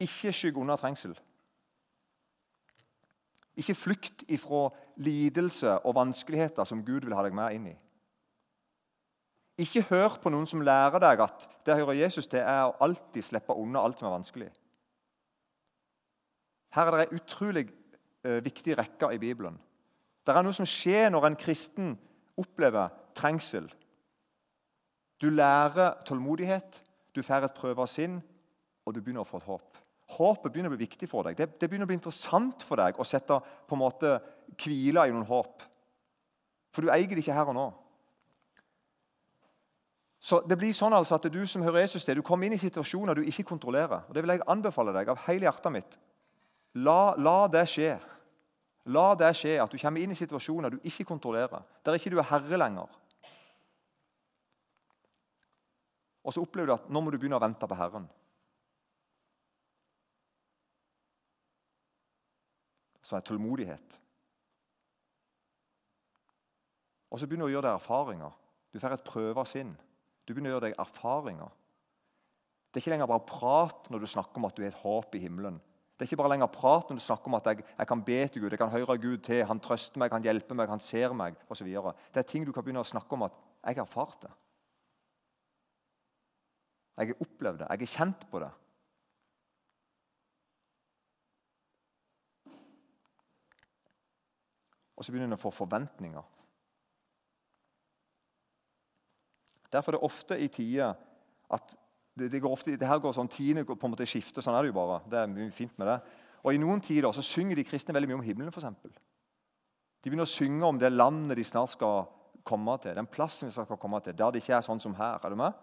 Ikke 0.00 0.32
skygg 0.32 0.58
unna 0.58 0.76
trengsel. 0.76 1.14
Ikke 3.56 3.74
flykt 3.74 4.24
ifra 4.28 4.68
lidelse 4.96 5.78
og 5.78 5.94
vanskeligheter 5.94 6.64
som 6.64 6.84
Gud 6.84 7.04
vil 7.04 7.14
ha 7.16 7.22
deg 7.24 7.36
med 7.36 7.54
inn 7.56 7.68
i. 7.72 7.76
Ikke 9.56 9.86
hør 9.88 10.18
på 10.20 10.32
noen 10.32 10.48
som 10.48 10.60
lærer 10.60 11.00
deg 11.00 11.20
at 11.24 11.46
det 11.64 11.76
hører 11.78 11.96
Jesus 12.02 12.26
til, 12.26 12.40
er 12.40 12.66
å 12.68 12.76
alltid 12.84 13.24
slippe 13.24 13.56
unna 13.56 13.80
alt 13.80 14.00
som 14.00 14.10
er 14.10 14.18
vanskelig. 14.18 14.50
Her 16.74 16.90
er 16.90 16.96
det 16.96 17.06
en 17.06 17.20
utrolig 17.20 17.68
uh, 18.26 18.44
viktig 18.44 18.78
rekke 18.78 19.12
i 19.14 19.20
Bibelen. 19.22 19.58
Det 20.26 20.34
er 20.34 20.42
noe 20.42 20.56
som 20.56 20.66
skjer 20.66 21.10
når 21.12 21.28
en 21.28 21.38
kristen 21.38 21.94
opplever 22.36 22.90
trengsel. 23.16 23.68
Du 25.22 25.30
lærer 25.30 26.02
tålmodighet, 26.04 26.82
du 27.14 27.22
får 27.24 27.46
et 27.46 27.56
prøve 27.56 27.84
av 27.84 27.88
sinn, 27.88 28.18
og 28.84 28.94
du 28.94 29.00
begynner 29.00 29.24
å 29.24 29.28
få 29.28 29.40
et 29.40 29.48
håp. 29.48 29.78
Håpet 30.16 30.52
begynner 30.52 30.70
å 30.70 30.76
bli 30.76 30.84
viktig 30.84 31.08
for 31.10 31.26
deg. 31.26 31.38
Det, 31.38 31.48
det, 31.60 31.68
begynner 31.68 31.88
å 31.88 31.90
bli 31.90 31.98
interessant 31.98 32.62
for 32.62 32.78
deg 32.78 32.98
å 33.00 33.06
sette 33.06 33.40
på 33.40 33.74
en 33.74 33.82
måte 33.82 34.12
hvile 34.60 35.06
i 35.08 35.14
noen 35.14 35.26
håp. 35.26 35.64
For 36.74 36.84
du 36.84 36.92
eier 36.92 37.08
det 37.10 37.24
ikke 37.24 37.34
her 37.34 37.50
og 37.50 37.56
nå. 37.56 37.66
Så 40.26 40.40
det 40.48 40.58
blir 40.58 40.74
sånn 40.74 40.94
altså 40.96 41.16
at 41.16 41.28
Du 41.30 41.40
som 41.46 41.62
hører 41.62 41.84
Jesus 41.84 42.04
til, 42.04 42.18
du 42.18 42.26
kommer 42.26 42.46
inn 42.46 42.56
i 42.56 42.60
situasjoner 42.60 43.14
du 43.14 43.26
ikke 43.26 43.46
kontrollerer. 43.46 44.06
og 44.08 44.14
Det 44.14 44.22
vil 44.22 44.34
jeg 44.34 44.46
anbefale 44.46 44.94
deg 44.94 45.10
av 45.12 45.22
hele 45.26 45.46
hjertet 45.48 45.72
mitt. 45.72 45.98
La, 46.76 47.14
la, 47.16 47.46
det 47.48 47.64
skje. 47.70 47.94
La 48.92 49.08
det 49.18 49.32
skje 49.34 49.56
at 49.62 49.72
du 49.72 49.80
kommer 49.80 50.02
inn 50.02 50.12
i 50.12 50.18
situasjoner 50.18 50.74
du 50.74 50.78
ikke 50.84 51.06
kontrollerer, 51.08 51.64
der 51.82 51.96
ikke 51.96 52.12
du 52.12 52.20
er 52.20 52.28
herre 52.28 52.60
lenger. 52.60 52.90
Og 56.26 56.34
så 56.34 56.42
opplever 56.42 56.68
du 56.68 56.74
at 56.74 56.88
nå 56.90 57.00
må 57.00 57.12
du 57.14 57.20
begynne 57.20 57.38
å 57.38 57.42
vente 57.42 57.68
på 57.70 57.78
Herren. 57.78 58.08
Sånn 63.06 63.22
tålmodighet. 63.22 64.00
Og 67.14 67.20
så 67.22 67.28
begynner 67.30 67.46
du 67.46 67.52
å 67.52 67.54
gjøre 67.54 67.68
deg 67.68 67.78
erfaringer. 67.78 68.34
Du 68.74 68.80
får 68.82 68.96
et 68.96 69.06
prøve 69.06 69.38
av 69.38 69.46
sinn. 69.46 69.70
Du 70.26 70.34
begynner 70.34 70.50
å 70.50 70.56
gjøre 70.56 70.66
deg 70.66 70.80
erfaringer. 70.82 71.54
Det 72.66 72.80
er 72.80 72.82
ikke 72.82 72.94
lenger 72.96 73.12
bare 73.12 73.28
prat 73.30 73.86
når 73.94 74.02
du 74.02 74.10
snakker 74.10 74.42
om 74.42 74.48
at 74.50 74.58
du 74.58 74.64
har 74.64 74.74
et 74.74 74.82
håp 74.82 75.14
i 75.14 75.22
himmelen. 75.22 75.60
Det 75.96 76.04
er 76.04 76.10
ikke 76.10 76.20
bare 76.20 76.34
lenger 76.34 76.50
prat 76.52 76.90
når 76.90 76.98
du 76.98 77.02
snakker 77.02 77.30
om 77.30 77.34
at 77.38 77.46
jeg, 77.48 77.62
jeg, 77.78 77.88
kan 77.88 78.02
be 78.04 78.18
til 78.28 78.42
Gud, 78.42 78.50
jeg 78.50 78.58
kan 78.60 78.68
høre 78.68 78.98
Gud 79.00 79.16
til, 79.24 79.46
han 79.48 79.60
trøster 79.64 79.98
meg, 79.98 80.12
han 80.12 80.26
hjelper 80.26 80.58
meg, 80.58 80.68
han 80.68 80.82
ser 80.84 81.14
meg 81.16 81.38
osv. 81.48 81.70
Det 82.12 82.20
er 82.20 82.28
ting 82.28 82.44
du 82.44 82.52
kan 82.52 82.66
begynne 82.66 82.84
å 82.84 82.88
snakke 82.88 83.16
om 83.16 83.24
at 83.24 83.32
'jeg 83.64 83.76
har 83.76 83.86
erfart 83.86 84.20
det'. 84.24 84.36
Jeg 86.98 87.06
har 87.06 87.20
opplevd 87.20 87.58
det, 87.58 87.66
jeg 87.70 87.78
har 87.78 87.96
kjent 87.96 88.30
på 88.30 88.40
det. 88.40 88.50
Og 94.96 95.04
så 95.04 95.12
begynner 95.12 95.26
en 95.26 95.38
å 95.38 95.40
få 95.40 95.50
forventninger. 95.50 96.22
Derfor 99.72 99.92
er 99.92 99.96
det 99.96 100.08
ofte 100.08 100.38
i 100.40 100.48
tider 100.48 100.94
at 101.50 101.76
det, 102.16 102.30
det, 102.32 102.40
går 102.40 102.52
ofte, 102.52 102.76
det 102.80 102.88
her 102.88 103.00
går 103.02 103.12
sånn 103.12 103.28
Tiende 103.28 103.66
på 103.68 103.76
en 103.76 103.92
måte 103.92 104.06
skifter. 104.08 104.44
Sånn 104.44 104.56
er 104.56 104.64
det 104.64 104.72
jo 104.72 104.78
bare. 104.78 105.02
Det 105.10 105.18
er 105.20 105.28
mye 105.28 105.50
fint 105.52 105.74
med 105.76 105.90
det. 105.90 105.98
Og 106.46 106.54
I 106.54 106.60
noen 106.62 106.80
tider 106.80 107.12
så 107.12 107.24
synger 107.24 107.58
de 107.58 107.66
kristne 107.66 107.94
veldig 107.96 108.08
mye 108.08 108.20
om 108.20 108.24
himmelen. 108.24 108.54
For 108.54 108.62
eksempel. 108.62 108.94
De 110.00 110.08
begynner 110.08 110.28
å 110.28 110.30
synge 110.30 110.64
om 110.64 110.80
det 110.80 110.92
landet 110.94 111.36
de 111.36 111.44
snart 111.44 111.74
skal 111.74 112.06
komme 112.46 112.76
til. 112.80 112.96
Den 112.96 113.10
plassen 113.10 113.50
de 113.50 113.54
snart 113.56 113.68
skal 113.68 113.80
komme 113.82 114.00
til, 114.00 114.16
der 114.16 114.32
det 114.32 114.40
ikke 114.40 114.56
er 114.56 114.64
sånn 114.64 114.80
som 114.80 114.96
her. 114.96 115.20
Er 115.20 115.34
du 115.34 115.40
med? 115.40 115.56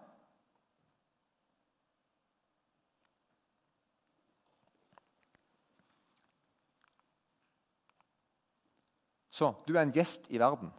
Så 9.34 9.50
du 9.66 9.74
er 9.74 9.82
en 9.82 9.94
gjest 9.94 10.28
i 10.30 10.38
verden. 10.38 10.70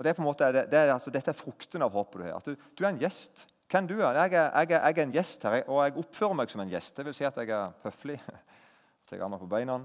Og 0.00 0.04
det 0.04 0.14
er 0.14 0.16
på 0.16 0.22
en 0.22 0.30
måte, 0.30 0.46
det, 0.48 0.62
det 0.72 0.78
er, 0.78 0.90
altså, 0.94 1.10
Dette 1.12 1.28
er 1.28 1.36
frukten 1.36 1.82
av 1.84 1.92
håpet 1.92 2.22
du 2.22 2.24
har. 2.24 2.38
At 2.38 2.46
du, 2.48 2.54
du, 2.56 2.84
er 2.86 2.88
en 2.88 3.00
gjest. 3.02 3.42
Hvem 3.68 3.88
du 3.90 3.98
er? 3.98 4.16
Jeg 4.16 4.32
er, 4.32 4.46
jeg 4.48 4.70
er, 4.72 4.86
jeg 4.86 4.96
er 4.96 5.02
en 5.02 5.12
gjest 5.12 5.42
her, 5.44 5.56
og 5.68 5.82
jeg 5.84 5.96
oppfører 6.00 6.38
meg 6.38 6.48
som 6.48 6.62
en 6.64 6.72
gjest. 6.72 6.94
Det 6.96 7.04
vil 7.04 7.16
si 7.18 7.26
at 7.28 7.36
jeg 7.36 7.52
er 7.52 7.74
høflig. 7.82 8.16
At 9.04 9.12
jeg 9.12 9.20
har 9.20 9.28
meg 9.28 9.42
på 9.42 9.50
beina. 9.50 9.76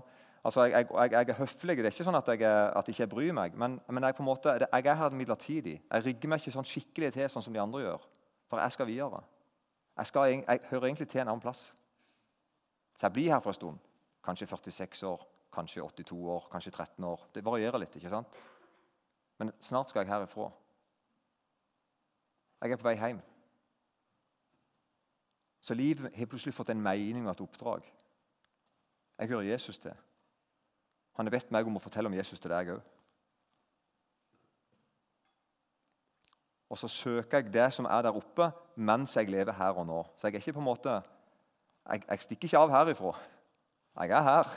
Altså, 0.45 0.63
jeg, 0.69 0.88
jeg, 0.88 1.28
er 1.28 1.38
høflig. 1.39 1.75
Det 1.82 1.89
er 1.89 1.91
ikke 1.91 2.06
sånn 2.06 2.17
at 2.19 2.28
jeg, 2.30 2.43
at 2.45 2.89
ikke 2.93 3.08
bryr 3.10 3.32
meg. 3.34 3.56
Men, 3.58 3.80
men 3.89 4.06
jeg, 4.06 4.15
på 4.15 4.21
en 4.21 4.28
måte, 4.28 4.54
jeg 4.62 4.88
er 4.88 4.99
her 4.99 5.15
midlertidig. 5.17 5.80
Jeg 5.82 6.06
rigger 6.06 6.32
meg 6.32 6.43
ikke 6.43 6.54
sånn 6.54 6.67
skikkelig 6.69 7.10
til 7.15 7.32
sånn 7.34 7.43
som 7.47 7.56
de 7.56 7.63
andre 7.63 7.82
gjør. 7.82 8.06
For 8.51 8.62
jeg 8.62 8.75
skal 8.75 8.88
videre. 8.91 9.23
Jeg, 9.97 10.12
skal, 10.12 10.36
jeg 10.36 10.62
hører 10.69 10.88
egentlig 10.91 11.10
til 11.10 11.23
en 11.23 11.32
annen 11.34 11.41
plass. 11.41 11.65
Så 12.95 13.08
jeg 13.08 13.17
blir 13.17 13.34
her 13.34 13.41
for 13.41 13.51
en 13.51 13.58
stund. 13.58 13.82
Kanskje 14.23 14.47
46 14.54 15.04
år, 15.10 15.25
kanskje 15.58 15.82
82 15.82 16.21
år, 16.38 16.45
kanskje 16.54 16.75
13 16.78 17.10
år. 17.10 17.25
Det 17.34 17.43
varierer 17.49 17.82
litt. 17.82 17.97
ikke 17.97 18.13
sant? 18.13 18.39
Men 19.38 19.52
snart 19.60 19.89
skal 19.89 20.06
jeg 20.06 20.13
herifra. 20.13 20.50
Jeg 22.62 22.71
er 22.71 22.80
på 22.80 22.88
vei 22.88 22.95
hjem. 22.95 23.21
Så 25.62 25.74
livet 25.74 26.13
har 26.15 26.30
plutselig 26.30 26.54
fått 26.54 26.69
en 26.69 26.82
mening 26.82 27.26
og 27.26 27.32
et 27.32 27.41
oppdrag. 27.41 27.86
Jeg 29.17 29.28
hører 29.28 29.52
Jesus 29.52 29.80
til. 29.80 29.93
Han 31.15 31.26
har 31.26 31.32
bedt 31.32 31.52
meg 31.52 31.67
om 31.67 31.80
å 31.80 31.84
fortelle 31.84 32.12
om 32.12 32.17
Jesus 32.17 32.39
til 32.39 32.52
deg 32.52 32.74
òg. 32.76 32.84
Og 36.69 36.80
så 36.82 36.89
søker 36.91 37.39
jeg 37.39 37.54
det 37.54 37.67
som 37.74 37.86
er 37.86 38.02
der 38.04 38.17
oppe, 38.17 38.50
mens 38.76 39.15
jeg 39.15 39.30
lever 39.32 39.56
her 39.56 39.78
og 39.80 39.86
nå. 39.88 40.02
Så 40.17 40.28
jeg 40.28 40.36
er 40.36 40.43
ikke 40.43 40.58
på 40.58 40.63
en 40.63 40.67
måte, 40.67 40.95
jeg, 41.86 42.02
jeg 42.10 42.26
stikker 42.26 42.50
ikke 42.50 42.63
av 42.65 42.74
herifra. 42.74 43.13
Jeg 44.02 44.12
er 44.17 44.26
her. 44.26 44.56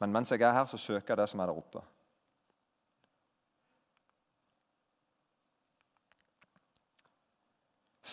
Men 0.00 0.12
mens 0.12 0.32
jeg 0.32 0.42
er 0.42 0.56
her, 0.56 0.66
så 0.66 0.80
søker 0.80 1.12
jeg 1.12 1.20
det 1.20 1.28
som 1.30 1.40
er 1.40 1.52
der 1.52 1.60
oppe. 1.60 1.84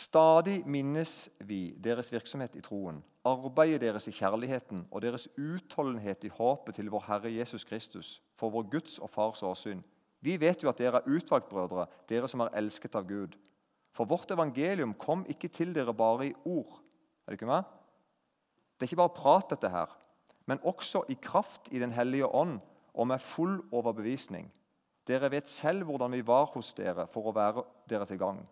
Stadig 0.07 0.61
minnes 0.63 1.29
vi 1.43 1.73
deres 1.83 2.07
virksomhet 2.13 2.53
i 2.55 2.61
troen, 2.63 3.01
arbeidet 3.27 3.81
deres 3.81 4.05
i 4.07 4.13
kjærligheten 4.15 4.85
og 4.87 5.01
deres 5.03 5.25
utholdenhet 5.35 6.23
i 6.23 6.31
håpet 6.31 6.77
til 6.77 6.87
vår 6.93 7.03
Herre 7.09 7.31
Jesus 7.33 7.65
Kristus, 7.67 8.21
for 8.39 8.53
vår 8.53 8.69
Guds 8.71 8.99
og 9.03 9.09
Fars 9.11 9.43
åsyn. 9.43 9.81
Vi 10.23 10.37
vet 10.39 10.63
jo 10.63 10.69
at 10.71 10.79
dere 10.79 11.01
er 11.01 11.09
utvalgt, 11.11 11.49
brødre, 11.49 11.89
dere 12.07 12.29
som 12.31 12.45
er 12.45 12.53
elsket 12.55 12.95
av 12.95 13.03
Gud. 13.09 13.35
For 13.91 14.07
vårt 14.07 14.31
evangelium 14.31 14.93
kom 14.95 15.25
ikke 15.27 15.51
til 15.51 15.75
dere 15.75 15.93
bare 15.93 16.29
i 16.29 16.35
ord. 16.45 16.79
Er 17.25 17.33
det 17.33 17.41
ikke 17.41 17.51
med? 17.51 17.67
Det 18.77 18.87
er 18.87 18.91
ikke 18.93 19.03
bare 19.03 19.17
prat, 19.17 19.49
dette 19.49 19.73
her, 19.73 19.91
men 20.45 20.63
også 20.63 21.03
i 21.09 21.17
kraft 21.21 21.67
i 21.71 21.83
Den 21.83 21.91
hellige 21.91 22.31
ånd 22.31 22.61
og 22.93 23.07
med 23.07 23.19
full 23.19 23.59
overbevisning. 23.71 24.47
Dere 25.07 25.31
vet 25.31 25.49
selv 25.49 25.83
hvordan 25.83 26.15
vi 26.15 26.27
var 26.27 26.45
hos 26.53 26.71
dere 26.73 27.07
for 27.11 27.27
å 27.27 27.35
være 27.35 27.65
dere 27.89 28.07
til 28.07 28.23
gagn. 28.23 28.47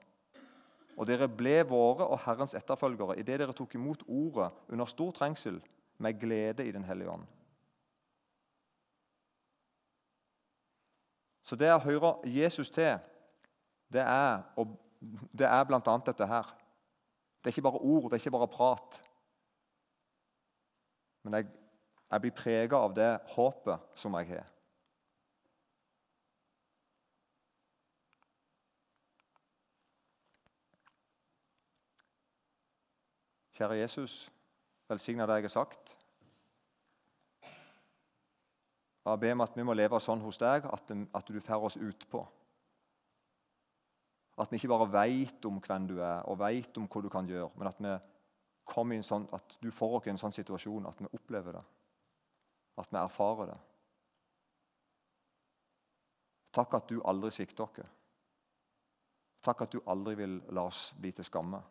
Og 0.96 1.08
dere 1.08 1.28
ble 1.28 1.60
våre 1.68 2.08
og 2.08 2.22
Herrens 2.24 2.56
etterfølgere 2.56 3.18
idet 3.20 3.40
dere 3.42 3.56
tok 3.56 3.76
imot 3.76 4.06
ordet 4.08 4.52
under 4.72 4.88
stor 4.88 5.12
trengsel, 5.12 5.62
med 5.98 6.20
glede 6.20 6.66
i 6.68 6.72
Den 6.72 6.84
hellige 6.84 7.10
ånd. 7.10 7.24
Så 11.46 11.56
det 11.56 11.70
å 11.72 11.80
høre 11.80 12.16
Jesus 12.26 12.70
til, 12.74 12.98
det 13.94 14.02
er, 14.02 14.42
det 15.32 15.46
er 15.48 15.68
bl.a. 15.70 15.80
dette 16.06 16.28
her. 16.28 16.50
Det 17.40 17.52
er 17.52 17.54
ikke 17.54 17.68
bare 17.68 17.84
ord, 17.86 18.10
det 18.10 18.18
er 18.18 18.24
ikke 18.24 18.34
bare 18.34 18.50
prat. 18.50 18.98
Men 21.24 21.38
jeg, 21.38 21.48
jeg 22.12 22.24
blir 22.24 22.36
prega 22.36 22.82
av 22.82 22.96
det 22.98 23.12
håpet 23.36 24.02
som 24.02 24.18
jeg 24.20 24.34
har. 24.34 24.55
Kjære 33.56 33.78
Jesus, 33.80 34.32
velsigna 34.90 35.26
det 35.26 35.38
jeg 35.40 35.44
har 35.48 35.54
sagt. 35.54 35.98
Jeg 39.06 39.20
ber 39.20 39.32
om 39.32 39.44
at 39.46 39.54
vi 39.56 39.64
må 39.64 39.74
leve 39.78 40.00
sånn 40.02 40.24
hos 40.26 40.40
deg 40.42 40.66
at, 40.68 40.90
du 41.30 41.40
får 41.40 41.68
oss 41.68 41.78
utpå. 41.78 42.24
At 44.42 44.52
vi 44.52 44.60
ikke 44.60 44.72
bare 44.74 44.90
veit 44.92 45.46
om 45.48 45.62
hvem 45.64 45.86
du 45.88 46.00
er 46.02 46.26
og 46.28 46.40
veit 46.42 46.78
om 46.82 46.90
hva 46.92 47.02
du 47.06 47.08
kan 47.14 47.30
gjøre, 47.30 47.52
men 47.56 47.70
at, 47.70 47.80
vi 47.80 47.94
kommer 48.68 48.98
i 48.98 49.06
sånn, 49.06 49.30
at 49.32 49.56
du 49.62 49.70
får 49.72 50.00
oss 50.00 50.10
i 50.10 50.12
en 50.12 50.20
sånn 50.20 50.36
situasjon 50.36 50.90
at 50.90 51.00
vi 51.00 51.12
opplever 51.14 51.56
det. 51.56 51.64
At 52.82 52.92
vi 52.92 53.00
erfarer 53.00 53.54
det. 53.54 53.60
Takk 56.60 56.76
at 56.76 56.92
du 56.92 57.00
aldri 57.08 57.32
svikter 57.32 57.70
oss. 57.70 57.88
Takk 59.46 59.64
at 59.64 59.78
du 59.78 59.80
aldri 59.86 60.18
vil 60.20 60.42
la 60.58 60.66
oss 60.68 60.90
bli 60.98 61.14
til 61.16 61.28
skamme. 61.28 61.62